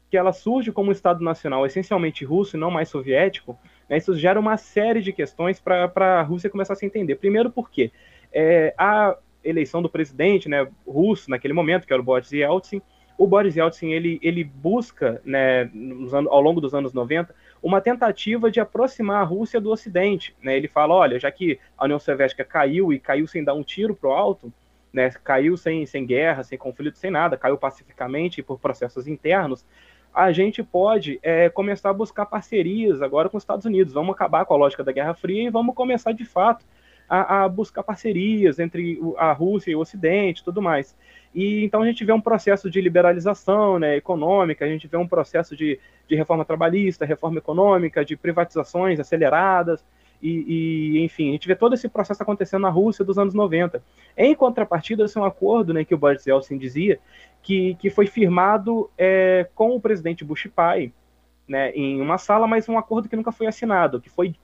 que 0.09 0.17
ela 0.19 0.33
surge 0.35 0.71
como 0.71 0.93
Estado 0.93 1.25
nacional 1.25 1.65
essencialmente 1.65 2.23
russo 2.23 2.55
e 2.55 2.61
não 2.61 2.71
mais 2.71 2.91
soviético, 2.91 3.59
né, 3.89 3.97
isso 3.97 4.15
gera 4.15 4.39
uma 4.39 4.59
série 4.59 5.01
de 5.01 5.11
questões 5.11 5.59
para 5.59 6.21
a 6.21 6.23
Rússia 6.23 6.51
começar 6.51 6.75
a 6.75 6.77
se 6.77 6.85
entender. 6.85 7.17
Primeiro, 7.17 7.51
porque 7.51 7.91
é, 8.31 8.75
a, 8.77 9.17
eleição 9.45 9.83
do 9.83 9.89
presidente 9.89 10.49
né, 10.49 10.67
russo 10.87 11.31
naquele 11.31 11.55
momento, 11.55 11.87
que 11.87 11.93
era 11.93 12.03
o 12.03 12.05
Boris 12.05 12.33
Yeltsin. 12.33 12.81
O 13.19 13.27
Boris 13.27 13.57
Yeltsin 13.57 13.91
ele, 13.93 14.19
ele 14.23 14.43
busca, 14.43 15.21
né, 15.25 15.63
anos, 15.63 16.15
ao 16.15 16.41
longo 16.41 16.61
dos 16.61 16.75
anos 16.75 16.93
90, 16.93 17.35
uma 17.63 17.81
tentativa 17.81 18.51
de 18.51 18.61
aproximar 18.61 19.21
a 19.21 19.25
Rússia 19.25 19.61
do 19.61 19.71
Ocidente. 19.71 20.35
Né? 20.43 20.57
Ele 20.57 20.69
fala, 20.69 20.95
olha, 20.95 21.19
já 21.19 21.31
que 21.31 21.59
a 21.77 21.85
União 21.85 21.99
Soviética 21.99 22.45
caiu 22.45 22.93
e 22.93 22.99
caiu 22.99 23.27
sem 23.27 23.45
dar 23.45 23.55
um 23.55 23.63
tiro 23.63 23.95
para 23.95 24.11
o 24.11 24.13
alto, 24.13 24.53
né, 24.93 25.11
caiu 25.25 25.57
sem, 25.57 25.87
sem 25.87 26.05
guerra, 26.05 26.43
sem 26.43 26.59
conflito, 26.59 26.99
sem 26.99 27.11
nada, 27.11 27.37
caiu 27.37 27.57
pacificamente 27.57 28.43
por 28.43 28.59
processos 28.59 29.09
internos, 29.09 29.65
a 30.15 30.31
gente 30.31 30.63
pode 30.63 31.19
é, 31.23 31.49
começar 31.49 31.89
a 31.91 31.95
buscar 31.95 32.27
parcerias 32.27 33.01
agora 33.01 33.31
com 33.31 33.39
os 33.39 33.43
Estados 33.43 33.65
Unidos. 33.65 33.95
Vamos 33.95 34.15
acabar 34.15 34.45
com 34.45 34.53
a 34.53 34.59
lógica 34.59 34.85
da 34.85 34.93
Guerra 34.93 35.15
Fria 35.15 35.45
e 35.45 35.51
vamos 35.51 35.75
começar 35.75 36.13
de 36.13 36.25
fato 36.25 36.67
a, 37.09 37.45
a 37.45 37.49
buscar 37.49 37.83
parcerias 37.83 38.59
entre 38.59 39.01
a 39.17 39.33
Rússia 39.33 39.71
e 39.71 39.77
o 39.77 39.81
Ocidente 39.81 40.45
tudo 40.45 40.63
mais. 40.63 40.97
E 41.35 41.65
então 41.65 41.83
a 41.83 41.87
gente 41.87 42.05
vê 42.05 42.13
um 42.13 42.21
processo 42.21 42.71
de 42.71 42.81
liberalização 42.81 43.79
né, 43.79 43.97
econômica, 43.97 44.65
a 44.65 44.69
gente 44.69 44.87
vê 44.87 44.97
um 44.97 45.09
processo 45.09 45.57
de, 45.57 45.79
de 46.09 46.15
reforma 46.15 46.45
trabalhista, 46.45 47.07
reforma 47.07 47.39
econômica, 47.39 48.05
de 48.05 48.17
privatizações 48.17 49.01
aceleradas. 49.01 49.85
e, 50.23 50.99
e, 50.99 51.05
enfim, 51.05 51.31
a 51.31 51.33
gente 51.33 51.49
vê 51.49 51.57
todo 51.57 51.75
esse 51.75 51.89
processo 51.89 52.23
acontecendo 52.23 52.63
na 52.63 52.71
Rússia 52.71 53.05
dos 53.05 53.19
anos 53.19 53.35
90. 53.35 53.83
Em 54.17 54.35
contrapartida, 54.35 55.05
esse 55.05 55.17
é 55.17 55.21
um 55.21 55.25
acordo 55.25 55.73
né, 55.73 55.85
que 55.85 55.95
o 55.95 55.99
Boris 55.99 56.27
Yeltsin 56.27 56.59
dizia 56.59 57.01
que, 57.43 57.75
que 57.77 57.91
foi 57.91 58.07
firmado 58.07 58.91
é, 58.97 59.49
com 59.55 59.75
o 59.75 59.81
presidente 59.81 60.25
Bush 60.25 60.49
pai, 60.55 60.93
né, 61.49 61.73
em 61.73 62.01
uma 62.01 62.19
sala, 62.19 62.47
mas 62.47 62.69
um 62.69 62.79
acordo 62.79 63.09
que 63.09 63.17
nunca 63.17 63.33
foi 63.33 63.47
assinado, 63.47 64.01
que 64.01 64.09
foi 64.09 64.35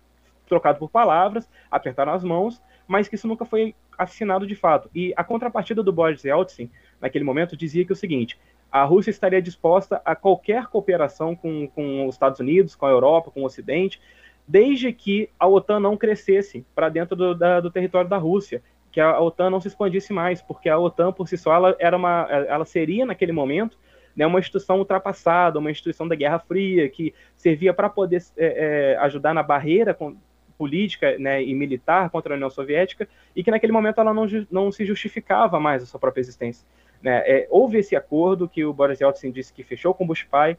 trocado 0.49 0.79
por 0.79 0.91
palavras, 0.91 1.49
apertaram 1.71 2.13
as 2.13 2.25
mãos, 2.25 2.63
mas 2.87 3.09
que 3.09 3.15
isso 3.15 3.29
nunca 3.29 3.45
foi 3.45 3.75
assinado 3.97 4.47
de 4.47 4.55
fato. 4.55 4.91
E 4.95 5.13
a 5.17 5.25
contrapartida 5.25 5.83
do 5.83 5.93
Boris 5.93 6.25
Yeltsin, 6.25 6.71
naquele 7.01 7.25
momento, 7.25 7.57
dizia 7.57 7.85
que 7.85 7.93
o 7.93 7.97
seguinte: 7.97 8.39
a 8.71 8.85
Rússia 8.85 9.11
estaria 9.11 9.43
disposta 9.43 10.01
a 10.05 10.15
qualquer 10.15 10.67
cooperação 10.67 11.35
com, 11.35 11.69
com 11.69 12.07
os 12.07 12.15
Estados 12.15 12.41
Unidos, 12.41 12.75
com 12.75 12.87
a 12.87 12.91
Europa, 12.91 13.31
com 13.31 13.43
o 13.43 13.47
Ocidente, 13.47 14.01
desde 14.47 14.93
que 14.93 15.29
a 15.39 15.47
OTAN 15.47 15.81
não 15.81 15.97
crescesse 15.97 16.65
para 16.75 16.89
dentro 16.89 17.17
do, 17.17 17.35
da, 17.35 17.61
do 17.61 17.71
território 17.71 18.09
da 18.09 18.17
Rússia, 18.17 18.63
que 18.91 19.01
a 19.01 19.21
OTAN 19.21 19.51
não 19.51 19.61
se 19.61 19.69
expandisse 19.69 20.13
mais, 20.13 20.41
porque 20.41 20.69
a 20.69 20.79
OTAN 20.79 21.13
por 21.13 21.29
si 21.29 21.37
só 21.37 21.55
ela 21.55 21.77
era 21.79 21.97
uma, 21.97 22.27
ela 22.31 22.65
seria 22.65 23.05
naquele 23.05 23.33
momento 23.33 23.79
né, 24.17 24.27
uma 24.27 24.41
instituição 24.41 24.79
ultrapassada, 24.79 25.59
uma 25.59 25.71
instituição 25.71 26.09
da 26.09 26.17
Guerra 26.17 26.41
Fria 26.41 26.89
que 26.89 27.15
servia 27.37 27.73
para 27.73 27.89
poder 27.89 28.23
é, 28.37 28.95
é, 28.95 28.97
ajudar 28.99 29.33
na 29.33 29.43
barreira 29.43 29.95
com, 29.95 30.17
política 30.59 31.17
né, 31.19 31.43
e 31.43 31.55
militar 31.55 32.11
contra 32.11 32.35
a 32.35 32.37
União 32.37 32.51
Soviética 32.51 33.09
e 33.35 33.45
que 33.45 33.51
naquele 33.51 33.73
momento 33.73 34.01
ela 34.01 34.13
não, 34.13 34.27
não 34.51 34.73
se 34.73 34.85
justificava 34.85 35.61
mais 35.61 35.83
a 35.83 35.87
sua 35.87 36.01
própria 36.01 36.21
existência. 36.21 36.67
Né? 37.01 37.23
É, 37.25 37.47
houve 37.49 37.79
esse 37.79 37.95
acordo 37.95 38.49
que 38.49 38.65
o 38.65 38.73
Boris 38.73 39.01
Yeltsin 39.01 39.31
disse 39.31 39.53
que 39.53 39.63
fechou 39.63 39.95
com 39.95 40.03
o 40.03 40.07
Bush 40.09 40.25
pai, 40.25 40.59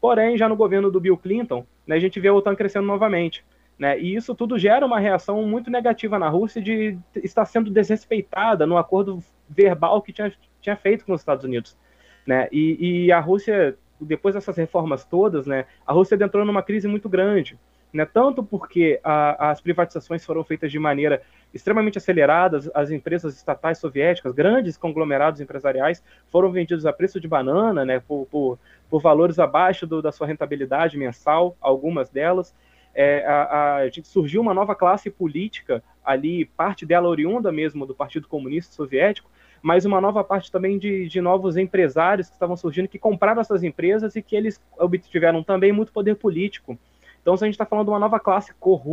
porém 0.00 0.38
já 0.38 0.48
no 0.48 0.54
governo 0.54 0.90
do 0.90 1.00
Bill 1.00 1.18
Clinton 1.18 1.66
né, 1.84 1.96
a 1.96 1.98
gente 1.98 2.20
vê 2.20 2.28
a 2.28 2.34
OTAN 2.34 2.54
crescendo 2.54 2.86
novamente. 2.86 3.44
Né? 3.76 3.98
E 3.98 4.14
isso 4.14 4.34
tudo 4.34 4.58
gera 4.58 4.86
uma 4.86 5.00
reação 5.00 5.42
muito 5.42 5.70
negativa 5.70 6.18
na 6.18 6.28
Rússia 6.28 6.62
de 6.62 6.96
estar 7.16 7.44
sendo 7.44 7.70
desrespeitada 7.70 8.66
no 8.66 8.78
acordo 8.78 9.22
verbal 9.48 10.00
que 10.00 10.12
tinha, 10.12 10.32
tinha 10.60 10.76
feito 10.76 11.04
com 11.04 11.12
os 11.12 11.20
Estados 11.20 11.44
Unidos. 11.44 11.76
Né? 12.24 12.48
E, 12.52 13.06
e 13.06 13.12
a 13.12 13.18
Rússia, 13.18 13.76
depois 14.00 14.34
dessas 14.34 14.56
reformas 14.56 15.04
todas, 15.04 15.46
né, 15.46 15.64
a 15.84 15.92
Rússia 15.92 16.14
entrou 16.14 16.44
numa 16.44 16.62
crise 16.62 16.86
muito 16.86 17.08
grande 17.08 17.58
né, 17.92 18.04
tanto 18.04 18.42
porque 18.42 19.00
a, 19.02 19.50
as 19.50 19.60
privatizações 19.60 20.24
foram 20.24 20.44
feitas 20.44 20.70
de 20.70 20.78
maneira 20.78 21.22
extremamente 21.52 21.98
acelerada, 21.98 22.60
as 22.74 22.90
empresas 22.90 23.36
estatais 23.36 23.78
soviéticas, 23.78 24.32
grandes 24.32 24.76
conglomerados 24.76 25.40
empresariais, 25.40 26.02
foram 26.28 26.52
vendidos 26.52 26.86
a 26.86 26.92
preço 26.92 27.20
de 27.20 27.26
banana, 27.26 27.84
né, 27.84 28.00
por, 28.00 28.26
por, 28.30 28.58
por 28.88 29.02
valores 29.02 29.38
abaixo 29.38 29.86
do, 29.86 30.00
da 30.00 30.12
sua 30.12 30.26
rentabilidade 30.26 30.96
mensal, 30.96 31.56
algumas 31.60 32.08
delas. 32.08 32.54
É, 32.94 33.24
a, 33.24 33.82
a, 33.82 33.90
surgiu 34.02 34.40
uma 34.40 34.54
nova 34.54 34.74
classe 34.74 35.10
política 35.10 35.82
ali, 36.04 36.44
parte 36.44 36.84
dela 36.84 37.08
oriunda 37.08 37.52
mesmo 37.52 37.86
do 37.86 37.94
Partido 37.94 38.26
Comunista 38.26 38.74
Soviético, 38.74 39.30
mas 39.62 39.84
uma 39.84 40.00
nova 40.00 40.24
parte 40.24 40.50
também 40.50 40.78
de, 40.78 41.06
de 41.06 41.20
novos 41.20 41.56
empresários 41.56 42.28
que 42.28 42.34
estavam 42.34 42.56
surgindo, 42.56 42.88
que 42.88 42.98
compraram 42.98 43.40
essas 43.40 43.62
empresas 43.62 44.16
e 44.16 44.22
que 44.22 44.34
eles 44.34 44.60
obtiveram 44.78 45.42
também 45.42 45.70
muito 45.70 45.92
poder 45.92 46.16
político 46.16 46.78
então, 47.22 47.36
se 47.36 47.44
a 47.44 47.46
gente 47.46 47.54
está 47.54 47.66
falando 47.66 47.86
de 47.86 47.92
uma 47.92 47.98
nova 47.98 48.18
classe 48.18 48.52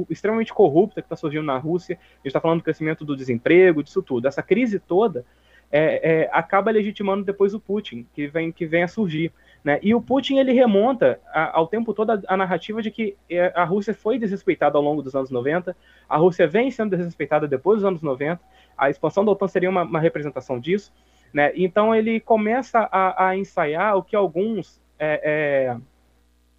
extremamente 0.09 0.53
corrupta 0.53 1.01
que 1.01 1.05
está 1.05 1.15
surgindo 1.15 1.45
na 1.45 1.57
Rússia, 1.57 1.95
a 1.95 2.17
gente 2.17 2.27
está 2.27 2.41
falando 2.41 2.59
do 2.59 2.63
crescimento 2.63 3.05
do 3.05 3.15
desemprego, 3.15 3.81
disso 3.81 4.01
tudo. 4.01 4.27
Essa 4.27 4.43
crise 4.43 4.79
toda 4.79 5.25
é, 5.71 6.23
é, 6.23 6.29
acaba 6.31 6.71
legitimando 6.71 7.23
depois 7.23 7.53
o 7.53 7.59
Putin, 7.59 8.05
que 8.13 8.27
vem, 8.27 8.51
que 8.51 8.65
vem 8.65 8.83
a 8.83 8.87
surgir. 8.87 9.31
Né? 9.63 9.79
E 9.81 9.93
o 9.93 10.01
Putin 10.01 10.37
ele 10.37 10.51
remonta 10.51 11.19
a, 11.33 11.57
ao 11.57 11.67
tempo 11.67 11.93
todo 11.93 12.11
a, 12.11 12.21
a, 12.27 12.37
narrativa 12.37 12.81
de 12.81 12.91
que 12.91 13.15
é, 13.29 13.51
a 13.55 13.63
Rússia 13.63 13.93
foi 13.93 14.19
desrespeitada 14.19 14.77
ao 14.77 14.83
longo 14.83 15.01
dos 15.01 15.15
anos 15.15 15.29
90, 15.29 15.75
a 16.07 16.17
Rússia 16.17 16.47
vem 16.47 16.69
sendo 16.71 16.95
desrespeitada 16.95 17.47
depois 17.47 17.79
dos 17.79 17.85
anos 17.85 18.01
90, 18.01 18.39
a 18.77 18.89
expansão 18.89 19.25
da 19.25 19.31
OTAN 19.31 19.47
seria 19.47 19.69
uma, 19.69 19.83
uma 19.83 19.99
representação 19.99 20.59
disso. 20.59 20.93
Né? 21.33 21.51
Então 21.55 21.93
ele 21.93 22.19
começa 22.19 22.87
a, 22.91 23.27
a 23.27 23.37
ensaiar 23.37 23.97
o 23.97 24.03
que 24.03 24.15
alguns 24.15 24.81
é, 24.99 25.21
é 25.23 25.77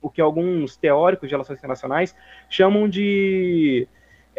o 0.01 0.09
que 0.09 0.21
alguns 0.21 0.77
teóricos 0.77 1.29
de 1.29 1.35
relações 1.35 1.59
internacionais 1.59 2.15
chamam 2.49 2.89
de 2.89 3.87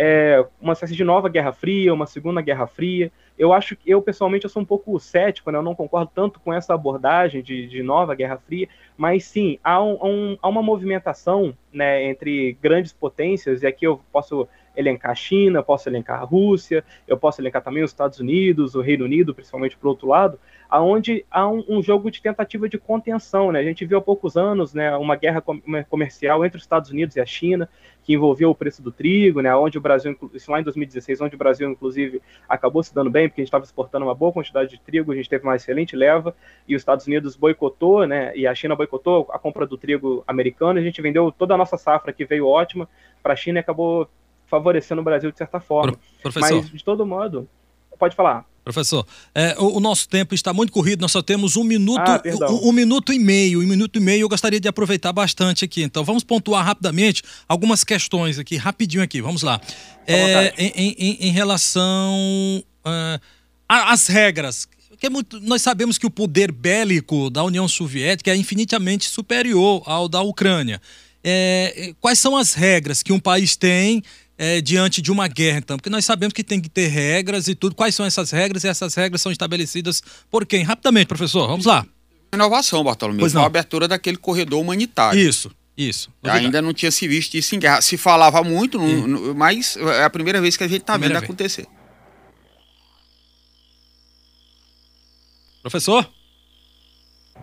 é, 0.01 0.45
uma 0.61 0.71
espécie 0.71 0.95
de 0.95 1.03
nova 1.03 1.27
Guerra 1.27 1.51
Fria, 1.51 1.93
uma 1.93 2.05
segunda 2.05 2.41
Guerra 2.41 2.65
Fria. 2.67 3.11
Eu 3.37 3.51
acho 3.51 3.75
que 3.75 3.91
eu 3.91 4.01
pessoalmente 4.01 4.45
eu 4.45 4.49
sou 4.49 4.61
um 4.61 4.65
pouco 4.65 4.97
cético, 4.97 5.51
né? 5.51 5.57
eu 5.57 5.61
não 5.61 5.75
concordo 5.75 6.09
tanto 6.15 6.39
com 6.39 6.53
essa 6.53 6.73
abordagem 6.73 7.43
de, 7.43 7.67
de 7.67 7.83
nova 7.83 8.15
Guerra 8.15 8.37
Fria, 8.37 8.69
mas 8.97 9.25
sim 9.25 9.59
há, 9.61 9.83
um, 9.83 9.97
um, 10.01 10.37
há 10.41 10.47
uma 10.47 10.63
movimentação 10.63 11.53
né, 11.71 12.03
entre 12.05 12.57
grandes 12.61 12.93
potências 12.93 13.61
e 13.61 13.67
aqui 13.67 13.85
eu 13.85 13.99
posso 14.11 14.47
elencar 14.75 15.11
a 15.11 15.15
China, 15.15 15.63
posso 15.63 15.89
elencar 15.89 16.21
a 16.21 16.23
Rússia, 16.23 16.83
eu 17.07 17.17
posso 17.17 17.41
elencar 17.41 17.61
também 17.61 17.83
os 17.83 17.91
Estados 17.91 18.19
Unidos, 18.19 18.75
o 18.75 18.81
Reino 18.81 19.05
Unido, 19.05 19.33
principalmente 19.33 19.77
para 19.77 19.87
o 19.87 19.89
outro 19.89 20.07
lado, 20.07 20.39
aonde 20.69 21.25
há 21.31 21.47
um, 21.47 21.63
um, 21.67 21.81
jogo 21.81 22.11
de 22.11 22.21
tentativa 22.21 22.69
de 22.69 22.77
contenção, 22.77 23.51
né? 23.51 23.59
A 23.59 23.63
gente 23.63 23.85
viu 23.85 23.97
há 23.97 24.01
poucos 24.01 24.37
anos, 24.37 24.73
né, 24.73 24.95
uma 24.97 25.15
guerra 25.15 25.43
comercial 25.89 26.45
entre 26.45 26.57
os 26.57 26.63
Estados 26.63 26.91
Unidos 26.91 27.15
e 27.15 27.19
a 27.19 27.25
China, 27.25 27.67
que 28.03 28.13
envolveu 28.13 28.49
o 28.49 28.55
preço 28.55 28.81
do 28.81 28.91
trigo, 28.91 29.41
né, 29.41 29.55
onde 29.55 29.77
o 29.77 29.81
Brasil, 29.81 30.17
isso 30.33 30.51
lá 30.51 30.59
em 30.59 30.63
2016, 30.63 31.21
onde 31.21 31.35
o 31.35 31.37
Brasil, 31.37 31.69
inclusive, 31.69 32.21
acabou 32.47 32.81
se 32.81 32.93
dando 32.93 33.09
bem, 33.09 33.27
porque 33.27 33.41
a 33.41 33.43
gente 33.43 33.49
estava 33.49 33.63
exportando 33.63 34.05
uma 34.05 34.15
boa 34.15 34.31
quantidade 34.31 34.69
de 34.69 34.79
trigo, 34.79 35.11
a 35.11 35.15
gente 35.15 35.29
teve 35.29 35.43
uma 35.43 35.55
excelente 35.55 35.95
leva, 35.95 36.35
e 36.67 36.75
os 36.75 36.81
Estados 36.81 37.05
Unidos 37.07 37.35
boicotou, 37.35 38.07
né, 38.07 38.31
e 38.35 38.47
a 38.47 38.55
China 38.55 38.75
boicotou 38.75 39.27
a 39.31 39.39
compra 39.39 39.65
do 39.65 39.77
trigo 39.77 40.23
americano, 40.27 40.79
a 40.79 40.83
gente 40.83 41.01
vendeu 41.01 41.31
toda 41.31 41.53
a 41.53 41.57
nossa 41.57 41.77
safra, 41.77 42.13
que 42.13 42.25
veio 42.25 42.47
ótima, 42.47 42.87
para 43.21 43.33
a 43.33 43.35
China 43.35 43.59
e 43.59 43.61
acabou 43.61 44.07
favorecendo 44.49 45.01
o 45.01 45.03
Brasil 45.03 45.31
de 45.31 45.37
certa 45.37 45.59
forma. 45.59 45.97
Professor. 46.21 46.61
Mas, 46.61 46.71
de 46.71 46.83
todo 46.83 47.05
modo, 47.05 47.47
pode 47.97 48.15
falar. 48.15 48.45
Professor, 48.63 49.05
é, 49.33 49.55
o, 49.57 49.77
o, 49.77 49.79
nosso 49.79 50.07
tempo 50.07 50.35
está 50.35 50.53
muito 50.53 50.71
corrido, 50.71 51.01
nós 51.01 51.11
só 51.11 51.21
temos 51.21 51.57
um 51.57 51.63
minuto, 51.63 52.01
ah, 52.05 52.21
um, 52.51 52.69
um, 52.69 52.71
minuto 52.71 53.11
e 53.11 53.17
meio, 53.17 53.61
um 53.61 53.65
minuto 53.65 53.97
e 53.97 53.99
meio 53.99 54.21
eu 54.21 54.29
gostaria 54.29 54.59
de 54.59 54.67
aproveitar 54.67 55.11
bastante 55.11 55.65
aqui. 55.65 55.81
Então 55.81 56.03
vamos 56.03 56.23
pontuar 56.23 56.63
rapidamente 56.63 57.23
algumas 57.47 57.83
questões 57.83 58.37
aqui, 58.37 58.57
rapidinho 58.57 59.01
aqui, 59.01 59.21
vamos 59.21 59.41
lá. 59.41 59.59
É, 60.05 60.53
em, 60.57 60.95
em, 60.97 61.17
em, 61.27 61.31
relação 61.31 62.63
uh, 62.85 63.19
às 63.67 64.07
regras, 64.07 64.67
que 64.99 65.07
é 65.07 65.09
muito, 65.09 65.39
nós 65.39 65.61
sabemos 65.61 65.97
que 65.97 66.05
o 66.05 66.11
poder 66.11 66.51
bélico 66.51 67.29
da 67.29 67.43
União 67.43 67.67
Soviética 67.67 68.31
é 68.31 68.35
infinitamente 68.35 69.09
superior 69.09 69.81
ao 69.85 70.07
da 70.07 70.21
Ucrânia. 70.21 70.79
É, 71.23 71.93
quais 71.99 72.19
são 72.19 72.37
as 72.37 72.53
regras 72.53 73.01
que 73.01 73.11
um 73.11 73.19
país 73.19 73.55
tem 73.55 74.03
é, 74.41 74.61
diante 74.61 75.01
de 75.01 75.11
uma 75.11 75.27
guerra, 75.27 75.57
então? 75.57 75.75
Porque 75.75 75.89
nós 75.89 76.05
sabemos 76.05 76.31
que 76.31 76.45
tem 76.45 76.61
que 76.61 76.69
ter 76.69 76.87
regras 76.87 77.49
e 77.49 77.55
tudo. 77.55 77.75
Quais 77.75 77.93
são 77.93 78.05
essas 78.05 78.31
regras? 78.31 78.63
E 78.63 78.69
essas 78.69 78.95
regras 78.95 79.21
são 79.21 79.33
estabelecidas 79.33 80.01
por 80.31 80.45
quem? 80.45 80.63
Rapidamente, 80.63 81.07
professor, 81.07 81.45
vamos 81.45 81.65
lá. 81.65 81.85
Inovação, 82.33 82.81
Bartolomeu, 82.81 83.19
pois 83.19 83.33
não. 83.33 83.43
a 83.43 83.45
abertura 83.45 83.85
daquele 83.85 84.15
corredor 84.15 84.61
humanitário. 84.61 85.19
Isso, 85.19 85.51
isso. 85.75 86.09
Ainda 86.23 86.61
não 86.61 86.73
tinha 86.73 86.89
se 86.89 87.05
visto 87.05 87.33
isso 87.33 87.53
em 87.53 87.59
guerra. 87.59 87.81
Se 87.81 87.97
falava 87.97 88.41
muito, 88.41 88.79
no, 88.79 89.35
mas 89.35 89.75
é 89.75 90.05
a 90.05 90.09
primeira 90.09 90.39
vez 90.39 90.55
que 90.55 90.63
a 90.63 90.67
gente 90.69 90.81
está 90.81 90.95
vendo 90.95 91.11
vez. 91.11 91.23
acontecer. 91.23 91.67
Professor? 95.61 96.09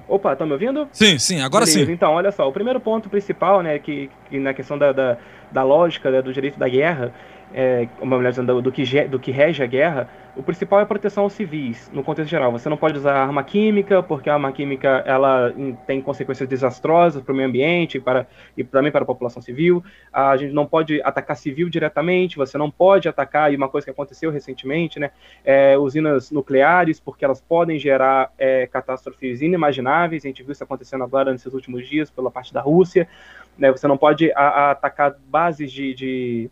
Opa, 0.09 0.33
estão 0.33 0.47
me 0.47 0.53
ouvindo? 0.53 0.89
Sim, 0.93 1.19
sim, 1.19 1.41
agora 1.41 1.67
Beleza. 1.67 1.85
sim. 1.85 1.93
Então, 1.93 2.13
olha 2.13 2.31
só, 2.31 2.49
o 2.49 2.53
primeiro 2.53 2.81
ponto 2.81 3.11
principal, 3.11 3.61
né, 3.61 3.79
que, 3.79 4.09
que 4.31 4.39
na 4.39 4.55
questão 4.55 4.79
da, 4.79 4.93
da, 4.93 5.19
da 5.51 5.63
lógica 5.63 6.11
né, 6.11 6.23
do 6.23 6.33
direito 6.33 6.59
da 6.59 6.69
guerra, 6.69 7.13
é, 7.59 7.89
uma 8.03 8.17
mulher 8.17 8.29
dizendo, 8.29 8.61
do 8.61 8.71
que, 8.71 8.85
do 9.09 9.19
que 9.19 9.31
rege 9.31 9.63
a 9.63 9.67
guerra, 9.67 10.11
o 10.37 10.43
principal 10.43 10.81
é 10.81 10.83
a 10.83 10.87
proteção 10.87 11.23
aos 11.23 11.33
civis, 11.33 11.91
no 11.91 12.05
contexto 12.05 12.29
geral. 12.29 12.53
Você 12.53 12.69
não 12.69 12.77
pode 12.77 12.99
usar 12.99 13.15
arma 13.15 13.43
química, 13.43 14.03
porque 14.03 14.29
a 14.29 14.35
arma 14.35 14.53
química 14.53 15.03
ela 15.07 15.55
tem 15.87 16.03
consequências 16.03 16.47
desastrosas 16.47 17.23
para 17.23 17.33
o 17.33 17.35
meio 17.35 17.49
ambiente 17.49 17.99
para, 17.99 18.27
e 18.55 18.63
também 18.63 18.93
para 18.93 19.05
a 19.05 19.07
população 19.07 19.41
civil. 19.41 19.83
A 20.13 20.37
gente 20.37 20.53
não 20.53 20.67
pode 20.67 21.01
atacar 21.01 21.35
civil 21.35 21.71
diretamente, 21.71 22.37
você 22.37 22.59
não 22.59 22.71
pode 22.71 23.09
atacar, 23.09 23.51
e 23.51 23.57
uma 23.57 23.71
coisa 23.71 23.87
que 23.87 23.91
aconteceu 23.91 24.31
recentemente, 24.31 25.01
né, 25.01 25.11
é, 25.43 25.79
usinas 25.79 26.31
nucleares, 26.31 27.01
porque 27.01 27.25
elas 27.25 27.41
podem 27.41 27.79
gerar 27.79 28.31
é, 28.37 28.67
catástrofes 28.67 29.41
inimagináveis. 29.41 30.27
A 30.27 30.29
gente 30.29 30.43
viu 30.43 30.53
isso 30.53 30.63
acontecendo 30.63 31.05
agora 31.05 31.33
nesses 31.33 31.55
últimos 31.55 31.89
dias 31.89 32.11
pela 32.11 32.31
parte 32.31 32.53
da 32.53 32.61
Rússia. 32.61 33.09
Né, 33.57 33.73
você 33.73 33.89
não 33.89 33.97
pode 33.97 34.31
a, 34.33 34.43
a 34.43 34.71
atacar 34.73 35.17
bases 35.31 35.73
de, 35.73 35.95
de 35.95 36.51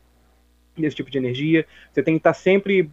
desse 0.76 0.96
tipo 0.96 1.10
de 1.10 1.18
energia. 1.18 1.66
Você 1.92 2.02
tem 2.02 2.14
que 2.14 2.20
estar 2.20 2.34
sempre 2.34 2.90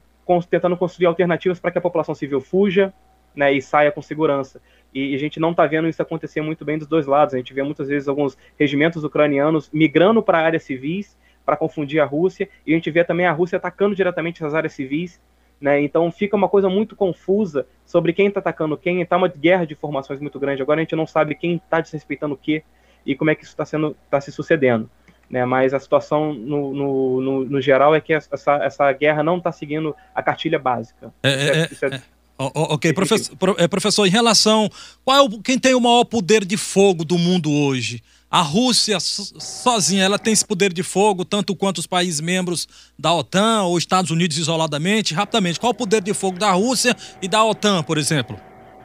tentando 0.49 0.77
construir 0.77 1.07
alternativas 1.07 1.59
para 1.59 1.71
que 1.71 1.77
a 1.77 1.81
população 1.81 2.15
civil 2.15 2.39
fuja 2.39 2.93
né, 3.35 3.51
e 3.51 3.61
saia 3.61 3.91
com 3.91 4.01
segurança. 4.01 4.61
E, 4.93 5.15
a 5.15 5.17
gente 5.17 5.39
não 5.39 5.51
está 5.51 5.65
vendo 5.65 5.87
isso 5.87 6.01
acontecer 6.01 6.41
muito 6.41 6.63
bem 6.63 6.77
dos 6.77 6.87
dois 6.87 7.05
lados. 7.05 7.33
A 7.33 7.37
gente 7.37 7.53
vê 7.53 7.63
muitas 7.63 7.87
vezes 7.87 8.07
alguns 8.07 8.37
regimentos 8.57 9.03
ucranianos 9.03 9.69
migrando 9.71 10.21
para 10.21 10.39
áreas 10.39 10.63
civis 10.63 11.17
para 11.45 11.57
confundir 11.57 11.99
a 11.99 12.05
Rússia, 12.05 12.47
e 12.65 12.71
a 12.71 12.75
gente 12.75 12.91
vê 12.91 13.03
também 13.03 13.25
a 13.25 13.31
Rússia 13.31 13.57
atacando 13.57 13.95
diretamente 13.95 14.45
as 14.45 14.53
áreas 14.53 14.73
civis. 14.73 15.19
Né, 15.59 15.79
então 15.81 16.11
fica 16.11 16.35
uma 16.35 16.49
coisa 16.49 16.67
muito 16.67 16.95
confusa 16.95 17.67
sobre 17.85 18.13
quem 18.13 18.27
está 18.27 18.39
atacando 18.39 18.75
quem, 18.75 18.99
está 18.99 19.15
uma 19.15 19.27
guerra 19.27 19.65
de 19.65 19.73
informações 19.73 20.19
muito 20.19 20.39
grande. 20.39 20.61
Agora 20.61 20.79
a 20.79 20.83
gente 20.83 20.95
não 20.95 21.05
sabe 21.05 21.35
quem 21.35 21.57
está 21.57 21.79
desrespeitando 21.79 22.33
o 22.33 22.37
quê 22.37 22.63
e 23.05 23.15
como 23.15 23.29
é 23.29 23.35
que 23.35 23.43
isso 23.43 23.55
está 23.59 23.93
tá 24.09 24.19
se 24.19 24.31
sucedendo. 24.31 24.89
Né? 25.31 25.45
Mas 25.45 25.73
a 25.73 25.79
situação 25.79 26.33
no, 26.33 26.73
no, 26.73 27.21
no, 27.21 27.45
no 27.45 27.61
geral 27.61 27.95
é 27.95 28.01
que 28.01 28.13
essa, 28.13 28.55
essa 28.61 28.91
guerra 28.91 29.23
não 29.23 29.37
está 29.37 29.51
seguindo 29.51 29.95
a 30.13 30.21
cartilha 30.21 30.59
básica. 30.59 31.13
É, 31.23 31.29
é, 31.29 31.61
é, 31.61 31.95
é, 31.95 31.95
é 31.95 32.01
ok, 32.37 32.93
professor, 32.93 33.35
é, 33.57 33.67
professor, 33.67 34.05
em 34.05 34.09
relação. 34.09 34.69
Qual 35.05 35.29
quem 35.41 35.57
tem 35.57 35.73
o 35.75 35.79
maior 35.79 36.03
poder 36.03 36.43
de 36.43 36.57
fogo 36.57 37.05
do 37.05 37.17
mundo 37.17 37.51
hoje? 37.51 38.03
A 38.29 38.41
Rússia 38.41 38.97
sozinha, 38.99 40.05
ela 40.05 40.17
tem 40.17 40.31
esse 40.31 40.45
poder 40.45 40.71
de 40.71 40.83
fogo, 40.83 41.25
tanto 41.25 41.53
quanto 41.53 41.79
os 41.79 41.85
países 41.85 42.21
membros 42.21 42.67
da 42.97 43.13
OTAN 43.13 43.63
ou 43.63 43.77
Estados 43.77 44.09
Unidos 44.09 44.37
isoladamente? 44.37 45.13
Rapidamente, 45.13 45.59
qual 45.59 45.71
o 45.73 45.75
poder 45.75 46.01
de 46.01 46.13
fogo 46.13 46.39
da 46.39 46.51
Rússia 46.51 46.95
e 47.21 47.27
da 47.27 47.43
OTAN, 47.43 47.83
por 47.83 47.97
exemplo? 47.97 48.39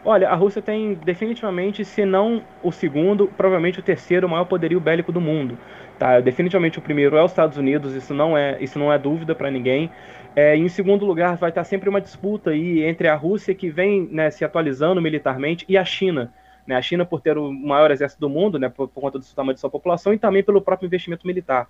Olha, 0.05 0.29
a 0.29 0.35
Rússia 0.35 0.61
tem 0.61 0.95
definitivamente, 0.95 1.85
se 1.85 2.05
não 2.05 2.43
o 2.63 2.73
segundo, 2.73 3.29
provavelmente 3.37 3.79
o 3.79 3.83
terceiro 3.83 4.29
maior 4.29 4.45
poderio 4.45 4.81
bélico 4.81 5.13
do 5.13 5.21
mundo. 5.21 5.57
Tá? 5.99 6.21
Definitivamente 6.21 6.79
o 6.79 6.83
primeiro 6.83 7.17
é 7.17 7.23
os 7.23 7.31
Estados 7.31 7.57
Unidos, 7.57 7.95
isso 7.95 8.13
não 8.13 8.37
é, 8.37 8.63
isso 8.63 8.79
não 8.79 8.93
é 8.93 8.99
dúvida 8.99 9.35
para 9.35 9.51
ninguém. 9.51 9.91
É, 10.35 10.55
em 10.55 10.69
segundo 10.69 11.07
lugar, 11.07 11.37
vai 11.37 11.49
estar 11.49 11.65
sempre 11.65 11.89
uma 11.89 12.01
disputa 12.01 12.51
aí 12.51 12.83
entre 12.85 13.09
a 13.09 13.15
Rússia, 13.15 13.55
que 13.55 13.71
vem 13.71 14.07
né, 14.13 14.31
se 14.31 14.45
atualizando 14.45 15.01
militarmente, 15.01 15.65
e 15.67 15.79
a 15.79 15.85
China. 15.85 16.31
Né? 16.67 16.77
A 16.77 16.83
China, 16.83 17.07
por 17.07 17.23
ter 17.23 17.39
o 17.39 17.51
maior 17.51 17.91
exército 17.91 18.21
do 18.21 18.29
mundo, 18.29 18.59
né, 18.59 18.69
por, 18.69 18.89
por 18.89 19.01
conta 19.01 19.19
do 19.19 19.25
tamanho 19.35 19.55
de 19.55 19.61
sua 19.61 19.71
população, 19.71 20.13
e 20.13 20.19
também 20.19 20.43
pelo 20.43 20.61
próprio 20.61 20.87
investimento 20.87 21.27
militar. 21.27 21.67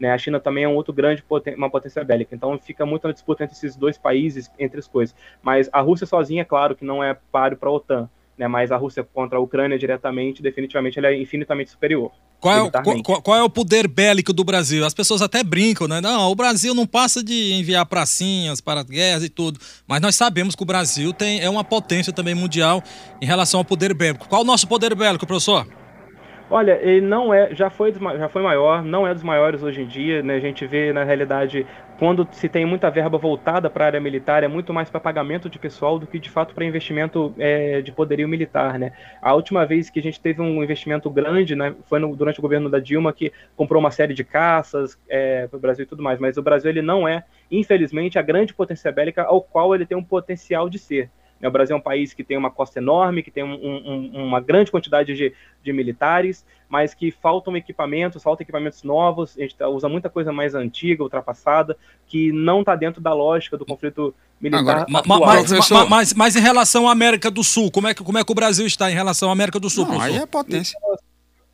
Né? 0.00 0.10
A 0.10 0.18
China 0.18 0.40
também 0.40 0.64
é 0.64 0.68
um 0.68 0.74
outro 0.74 0.92
grande 0.92 1.24
uma 1.56 1.70
potência 1.70 2.02
bélica. 2.02 2.34
Então 2.34 2.58
fica 2.58 2.84
muito 2.84 3.06
na 3.06 3.12
disputa 3.12 3.44
entre 3.44 3.54
esses 3.54 3.76
dois 3.76 3.96
países, 3.96 4.50
entre 4.58 4.80
as 4.80 4.88
coisas. 4.88 5.14
Mas 5.40 5.68
a 5.72 5.80
Rússia 5.80 6.06
sozinha, 6.06 6.44
claro, 6.44 6.74
que 6.74 6.84
não 6.84 7.02
é 7.02 7.16
páreo 7.30 7.56
para 7.56 7.68
a 7.68 7.72
OTAN 7.72 8.10
né, 8.38 8.46
mas 8.46 8.70
a 8.70 8.76
Rússia 8.76 9.02
contra 9.02 9.38
a 9.38 9.40
Ucrânia 9.40 9.78
diretamente, 9.78 10.40
definitivamente, 10.40 10.98
ela 10.98 11.08
é 11.08 11.20
infinitamente 11.20 11.70
superior. 11.70 12.12
Qual 12.40 12.66
é, 12.66 12.70
qual, 13.02 13.22
qual 13.22 13.36
é, 13.36 13.42
o 13.42 13.50
poder 13.50 13.88
bélico 13.88 14.32
do 14.32 14.44
Brasil? 14.44 14.86
As 14.86 14.94
pessoas 14.94 15.20
até 15.20 15.42
brincam, 15.42 15.88
né? 15.88 16.00
Não, 16.00 16.30
o 16.30 16.34
Brasil 16.36 16.72
não 16.72 16.86
passa 16.86 17.22
de 17.22 17.52
enviar 17.54 17.84
pracinhas 17.86 18.60
para 18.60 18.84
guerras 18.84 19.24
e 19.24 19.28
tudo. 19.28 19.58
Mas 19.88 20.00
nós 20.00 20.14
sabemos 20.14 20.54
que 20.54 20.62
o 20.62 20.66
Brasil 20.66 21.12
tem, 21.12 21.40
é 21.40 21.50
uma 21.50 21.64
potência 21.64 22.12
também 22.12 22.36
mundial 22.36 22.80
em 23.20 23.26
relação 23.26 23.58
ao 23.58 23.64
poder 23.64 23.92
bélico. 23.92 24.28
Qual 24.28 24.40
é 24.40 24.44
o 24.44 24.46
nosso 24.46 24.68
poder 24.68 24.94
bélico, 24.94 25.26
professor? 25.26 25.66
Olha, 26.50 26.78
ele 26.80 27.02
não 27.06 27.32
é, 27.32 27.54
já 27.54 27.68
foi, 27.68 27.92
já 27.92 28.28
foi 28.28 28.40
maior, 28.42 28.82
não 28.82 29.06
é 29.06 29.12
dos 29.12 29.22
maiores 29.22 29.62
hoje 29.62 29.82
em 29.82 29.86
dia, 29.86 30.22
né? 30.22 30.36
A 30.36 30.40
gente 30.40 30.66
vê 30.66 30.94
na 30.94 31.04
realidade 31.04 31.66
quando 31.98 32.26
se 32.30 32.48
tem 32.48 32.64
muita 32.64 32.90
verba 32.90 33.18
voltada 33.18 33.68
para 33.68 33.84
a 33.84 33.86
área 33.88 34.00
militar, 34.00 34.42
é 34.42 34.48
muito 34.48 34.72
mais 34.72 34.88
para 34.88 34.98
pagamento 34.98 35.50
de 35.50 35.58
pessoal 35.58 35.98
do 35.98 36.06
que 36.06 36.18
de 36.18 36.30
fato 36.30 36.54
para 36.54 36.64
investimento 36.64 37.34
é, 37.36 37.82
de 37.82 37.92
poderio 37.92 38.26
militar, 38.26 38.78
né? 38.78 38.92
A 39.20 39.34
última 39.34 39.66
vez 39.66 39.90
que 39.90 39.98
a 39.98 40.02
gente 40.02 40.18
teve 40.20 40.40
um 40.40 40.62
investimento 40.62 41.10
grande, 41.10 41.54
né, 41.54 41.74
foi 41.84 41.98
no, 41.98 42.14
durante 42.16 42.38
o 42.38 42.42
governo 42.42 42.70
da 42.70 42.78
Dilma 42.78 43.12
que 43.12 43.30
comprou 43.54 43.80
uma 43.80 43.90
série 43.90 44.14
de 44.14 44.24
caças 44.24 44.98
é, 45.08 45.48
para 45.48 45.56
o 45.56 45.60
Brasil 45.60 45.82
e 45.84 45.88
tudo 45.88 46.02
mais, 46.02 46.18
mas 46.18 46.38
o 46.38 46.42
Brasil 46.42 46.70
ele 46.70 46.82
não 46.82 47.06
é, 47.06 47.24
infelizmente, 47.50 48.18
a 48.18 48.22
grande 48.22 48.54
potência 48.54 48.90
bélica 48.92 49.24
ao 49.24 49.42
qual 49.42 49.74
ele 49.74 49.84
tem 49.84 49.98
um 49.98 50.04
potencial 50.04 50.70
de 50.70 50.78
ser. 50.78 51.10
Né? 51.40 51.48
O 51.48 51.50
Brasil 51.50 51.74
é 51.74 51.78
um 51.78 51.82
país 51.82 52.12
que 52.12 52.24
tem 52.24 52.36
uma 52.36 52.50
costa 52.50 52.78
enorme, 52.78 53.22
que 53.22 53.30
tem 53.30 53.44
um, 53.44 53.54
um, 53.54 54.24
uma 54.24 54.40
grande 54.40 54.70
quantidade 54.70 55.14
de, 55.14 55.32
de, 55.62 55.72
militares, 55.72 56.44
mas 56.68 56.94
que 56.94 57.10
faltam 57.10 57.56
equipamentos, 57.56 58.22
faltam 58.22 58.42
equipamentos 58.42 58.82
novos, 58.82 59.36
a 59.36 59.42
gente 59.42 59.56
tá, 59.56 59.68
usa 59.68 59.88
muita 59.88 60.10
coisa 60.10 60.32
mais 60.32 60.54
antiga, 60.54 61.02
ultrapassada, 61.02 61.76
que 62.06 62.32
não 62.32 62.60
está 62.60 62.74
dentro 62.74 63.00
da 63.00 63.14
lógica 63.14 63.56
do 63.56 63.64
conflito 63.64 64.14
militar. 64.40 64.60
Agora, 64.60 64.86
mas, 64.88 65.50
mas, 65.50 65.88
mas, 65.88 66.14
mas, 66.14 66.36
em 66.36 66.40
relação 66.40 66.88
à 66.88 66.92
América 66.92 67.30
do 67.30 67.44
Sul, 67.44 67.70
como 67.70 67.86
é, 67.86 67.94
que, 67.94 68.02
como 68.02 68.18
é 68.18 68.24
que 68.24 68.32
o 68.32 68.34
Brasil 68.34 68.66
está 68.66 68.90
em 68.90 68.94
relação 68.94 69.28
à 69.28 69.32
América 69.32 69.60
do 69.60 69.70
Sul? 69.70 69.86
Não, 69.86 70.00
aí 70.00 70.16
é 70.16 70.26
potência. 70.26 70.78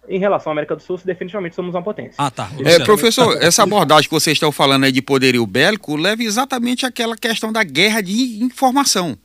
Em 0.06 0.18
relação 0.18 0.50
à 0.50 0.52
América 0.52 0.76
do 0.76 0.82
Sul, 0.82 1.00
definitivamente 1.02 1.56
somos 1.56 1.74
uma 1.74 1.82
potência. 1.82 2.14
Ah, 2.18 2.30
tá. 2.30 2.50
É, 2.62 2.78
professor, 2.84 3.42
essa 3.42 3.62
abordagem 3.62 4.06
que 4.06 4.14
vocês 4.14 4.36
estão 4.36 4.52
falando 4.52 4.84
aí 4.84 4.92
de 4.92 5.00
poderio 5.00 5.46
bélico 5.46 5.96
leva 5.96 6.22
exatamente 6.22 6.84
àquela 6.84 7.16
questão 7.16 7.50
da 7.50 7.64
guerra 7.64 8.02
de 8.02 8.42
informação 8.44 9.16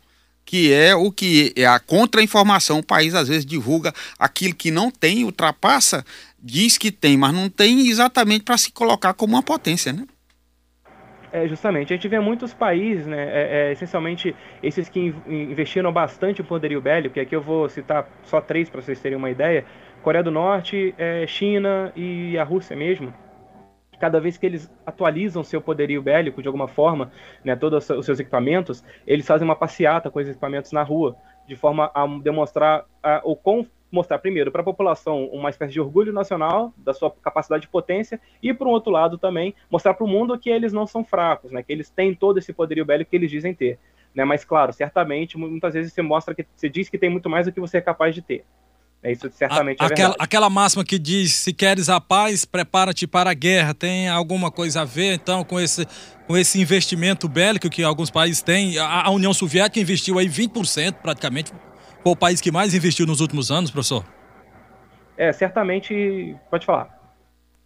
que 0.49 0.73
é 0.73 0.95
o 0.95 1.11
que 1.11 1.53
é 1.55 1.67
a 1.67 1.79
contra-informação. 1.79 2.79
O 2.79 2.83
país 2.83 3.13
às 3.13 3.27
vezes 3.27 3.45
divulga 3.45 3.93
aquilo 4.17 4.55
que 4.55 4.71
não 4.71 4.89
tem, 4.89 5.23
ultrapassa, 5.23 6.03
diz 6.41 6.75
que 6.75 6.91
tem, 6.91 7.15
mas 7.15 7.31
não 7.31 7.51
tem 7.51 7.87
exatamente 7.87 8.43
para 8.43 8.57
se 8.57 8.71
colocar 8.71 9.13
como 9.13 9.35
uma 9.35 9.43
potência, 9.43 9.93
né? 9.93 10.07
É, 11.31 11.47
justamente. 11.47 11.93
A 11.93 11.95
gente 11.95 12.07
vê 12.07 12.19
muitos 12.19 12.51
países, 12.51 13.05
né, 13.05 13.29
é, 13.29 13.67
é, 13.69 13.71
essencialmente 13.73 14.35
esses 14.63 14.89
que 14.89 15.13
investiram 15.27 15.93
bastante 15.93 16.41
em 16.41 16.45
poderio 16.45 16.81
bélico, 16.81 17.13
que 17.13 17.19
aqui 17.19 17.35
eu 17.35 17.43
vou 17.43 17.69
citar 17.69 18.09
só 18.23 18.41
três 18.41 18.71
para 18.71 18.81
vocês 18.81 18.99
terem 18.99 19.19
uma 19.19 19.29
ideia, 19.29 19.63
Coreia 20.01 20.23
do 20.23 20.31
Norte, 20.31 20.95
é, 20.97 21.27
China 21.27 21.93
e 21.95 22.35
a 22.39 22.43
Rússia 22.43 22.75
mesmo, 22.75 23.13
cada 23.99 24.19
vez 24.19 24.37
que 24.37 24.45
eles 24.45 24.71
atualizam 24.85 25.43
seu 25.43 25.61
poderio 25.61 26.01
bélico 26.01 26.41
de 26.41 26.47
alguma 26.47 26.67
forma, 26.67 27.11
né, 27.43 27.55
todos 27.55 27.89
os 27.89 28.05
seus 28.05 28.19
equipamentos, 28.19 28.83
eles 29.05 29.27
fazem 29.27 29.45
uma 29.45 29.55
passeata 29.55 30.09
com 30.09 30.19
esses 30.19 30.31
equipamentos 30.31 30.71
na 30.71 30.83
rua, 30.83 31.15
de 31.47 31.55
forma 31.55 31.91
a 31.93 32.07
demonstrar 32.21 32.85
a, 33.03 33.21
ou 33.23 33.35
com, 33.35 33.65
mostrar 33.91 34.19
primeiro 34.19 34.51
para 34.51 34.61
a 34.61 34.63
população 34.63 35.25
uma 35.25 35.49
espécie 35.49 35.73
de 35.73 35.81
orgulho 35.81 36.13
nacional 36.13 36.73
da 36.77 36.93
sua 36.93 37.11
capacidade 37.11 37.63
de 37.63 37.67
potência 37.67 38.21
e 38.41 38.53
por 38.53 38.67
um 38.67 38.71
outro 38.71 38.91
lado 38.91 39.17
também 39.17 39.55
mostrar 39.69 39.95
para 39.95 40.05
o 40.05 40.07
mundo 40.07 40.37
que 40.37 40.49
eles 40.49 40.71
não 40.71 40.85
são 40.85 41.03
fracos, 41.03 41.51
né, 41.51 41.63
que 41.63 41.73
eles 41.73 41.89
têm 41.89 42.13
todo 42.13 42.37
esse 42.37 42.53
poderio 42.53 42.85
bélico 42.85 43.09
que 43.09 43.17
eles 43.17 43.31
dizem 43.31 43.53
ter. 43.53 43.79
Né, 44.13 44.23
mas 44.23 44.43
claro, 44.43 44.73
certamente 44.73 45.37
muitas 45.37 45.73
vezes 45.73 45.93
você 45.93 46.01
mostra 46.01 46.33
que 46.33 46.45
você 46.55 46.69
diz 46.69 46.89
que 46.89 46.97
tem 46.97 47.09
muito 47.09 47.29
mais 47.29 47.45
do 47.45 47.51
que 47.51 47.59
você 47.59 47.77
é 47.77 47.81
capaz 47.81 48.15
de 48.15 48.21
ter. 48.21 48.43
É 49.01 49.13
isso 49.13 49.29
certamente 49.31 49.81
a, 49.81 49.85
é 49.85 49.87
aquela, 49.87 50.15
aquela 50.19 50.49
máxima 50.49 50.83
que 50.83 50.99
diz: 50.99 51.33
se 51.33 51.53
queres 51.53 51.87
a 51.87 52.01
paz, 52.01 52.43
prepara-te 52.43 53.07
para 53.07 53.31
a 53.31 53.33
guerra. 53.33 53.73
Tem 53.73 54.09
alguma 54.09 54.51
coisa 54.51 54.81
a 54.81 54.85
ver, 54.85 55.13
então, 55.13 55.43
com 55.43 55.59
esse, 55.59 55.87
com 56.27 56.37
esse 56.37 56.59
investimento 56.59 57.27
bélico 57.27 57.69
que 57.69 57.81
alguns 57.81 58.09
países 58.09 58.41
têm? 58.41 58.77
A, 58.77 59.05
a 59.05 59.09
União 59.09 59.33
Soviética 59.33 59.79
investiu 59.79 60.19
aí 60.19 60.27
20%, 60.27 60.95
praticamente. 60.95 61.53
Foi 62.03 62.11
o 62.11 62.15
país 62.15 62.41
que 62.41 62.51
mais 62.51 62.73
investiu 62.73 63.05
nos 63.05 63.21
últimos 63.21 63.49
anos, 63.51 63.71
professor? 63.71 64.03
É, 65.17 65.31
certamente. 65.31 66.35
Pode 66.49 66.65
falar. 66.65 66.98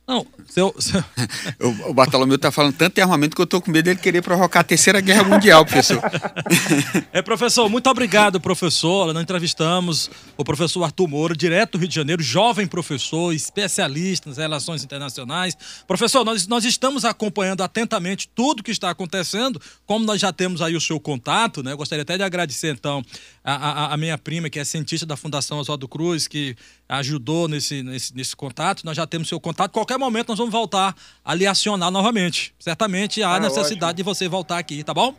Não, 0.06 0.28
seu, 0.50 0.76
seu... 0.80 1.02
o, 1.62 1.92
o 1.92 1.94
Bartolomeu 1.94 2.36
está 2.36 2.52
falando 2.52 2.76
tanto 2.76 2.96
de 2.96 3.02
armamento 3.02 3.38
que 3.38 3.42
eu 3.42 3.46
estou 3.46 3.62
com 3.62 3.72
medo 3.72 3.86
dele 3.86 4.00
querer 4.00 4.22
provocar 4.22 4.60
a 4.60 4.64
terceira 4.64 5.00
guerra 5.00 5.24
mundial, 5.24 5.66
professor. 5.66 6.02
é, 7.14 7.22
professor, 7.22 7.70
muito 7.70 7.90
obrigado, 7.90 8.40
professor. 8.42 9.14
Nós 9.14 9.24
entrevistamos 9.24 10.12
o 10.36 10.44
professor 10.44 10.84
Arthur 10.84 11.08
Moura, 11.08 11.34
direto 11.34 11.74
do 11.74 11.78
Rio 11.78 11.88
de 11.88 11.96
Janeiro, 11.96 12.22
jovem 12.22 12.68
professor, 12.68 13.34
especialista 13.34 14.28
nas 14.28 14.38
relações 14.38 14.84
internacionais. 14.84 15.56
Professor, 15.88 16.26
nós, 16.26 16.48
nós 16.48 16.66
estamos 16.66 17.06
acompanhando 17.06 17.62
atentamente 17.62 18.28
tudo 18.36 18.62
que 18.62 18.72
está 18.72 18.90
acontecendo, 18.90 19.62
como 19.86 20.04
nós 20.04 20.20
já 20.20 20.34
temos 20.34 20.62
aí 20.62 20.76
o 20.76 20.82
seu 20.82 21.00
contato, 21.00 21.64
né? 21.64 21.72
Eu 21.72 21.78
gostaria 21.78 22.02
até 22.02 22.18
de 22.18 22.24
agradecer, 22.24 22.76
então, 22.78 23.02
a, 23.42 23.54
a, 23.54 23.94
a 23.94 23.98
minha 23.98 24.18
prima, 24.18 24.50
que 24.50 24.60
é 24.60 24.66
cientista 24.66 25.06
da 25.06 25.16
Fundação 25.16 25.60
Oswaldo 25.60 25.88
Cruz, 25.88 26.28
que 26.28 26.58
ajudou 27.00 27.48
nesse, 27.48 27.82
nesse, 27.84 28.16
nesse 28.16 28.36
contato. 28.36 28.84
Nós 28.86 28.96
já 28.96 29.08
temos 29.08 29.28
seu 29.28 29.40
contato. 29.40 29.72
Qualquer 29.72 29.98
momento 29.98 30.30
nós 30.30 30.38
vamos 30.38 30.52
voltar 30.52 30.96
a 31.24 31.34
lhe 31.34 31.48
acionar 31.48 31.92
novamente. 31.92 32.54
Certamente 32.60 33.24
há 33.24 33.36
ah, 33.36 33.40
necessidade 33.40 33.92
ótimo. 33.92 33.98
de 33.98 34.04
você 34.04 34.28
voltar 34.28 34.58
aqui, 34.58 34.84
tá 34.84 34.94
bom? 34.94 35.16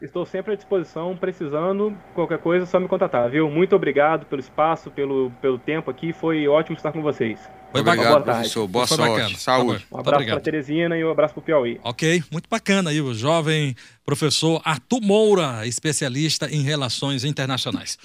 Estou 0.00 0.26
sempre 0.26 0.54
à 0.54 0.56
disposição, 0.56 1.16
precisando, 1.16 1.96
qualquer 2.12 2.38
coisa, 2.38 2.66
só 2.66 2.80
me 2.80 2.88
contatar, 2.88 3.30
viu? 3.30 3.48
Muito 3.48 3.76
obrigado 3.76 4.26
pelo 4.26 4.40
espaço, 4.40 4.90
pelo, 4.90 5.30
pelo 5.40 5.58
tempo 5.58 5.92
aqui. 5.92 6.12
Foi 6.12 6.48
ótimo 6.48 6.76
estar 6.76 6.90
com 6.90 7.00
vocês. 7.00 7.38
Foi 7.70 7.80
obrigado, 7.80 8.08
boa 8.08 8.20
professor. 8.20 8.66
Boa 8.66 8.86
Foi 8.86 8.96
sorte. 8.96 9.12
Bacana. 9.12 9.38
Saúde. 9.38 9.86
Um 9.92 9.98
abraço 9.98 10.26
para 10.26 10.40
Teresina 10.40 10.98
e 10.98 11.04
um 11.04 11.10
abraço 11.10 11.34
para 11.34 11.40
o 11.40 11.44
Piauí. 11.44 11.80
Ok, 11.84 12.22
muito 12.32 12.48
bacana 12.48 12.90
aí 12.90 13.00
o 13.00 13.14
jovem 13.14 13.76
professor 14.04 14.60
Arthur 14.64 15.00
Moura, 15.00 15.66
especialista 15.66 16.50
em 16.50 16.62
relações 16.62 17.24
internacionais. 17.24 17.96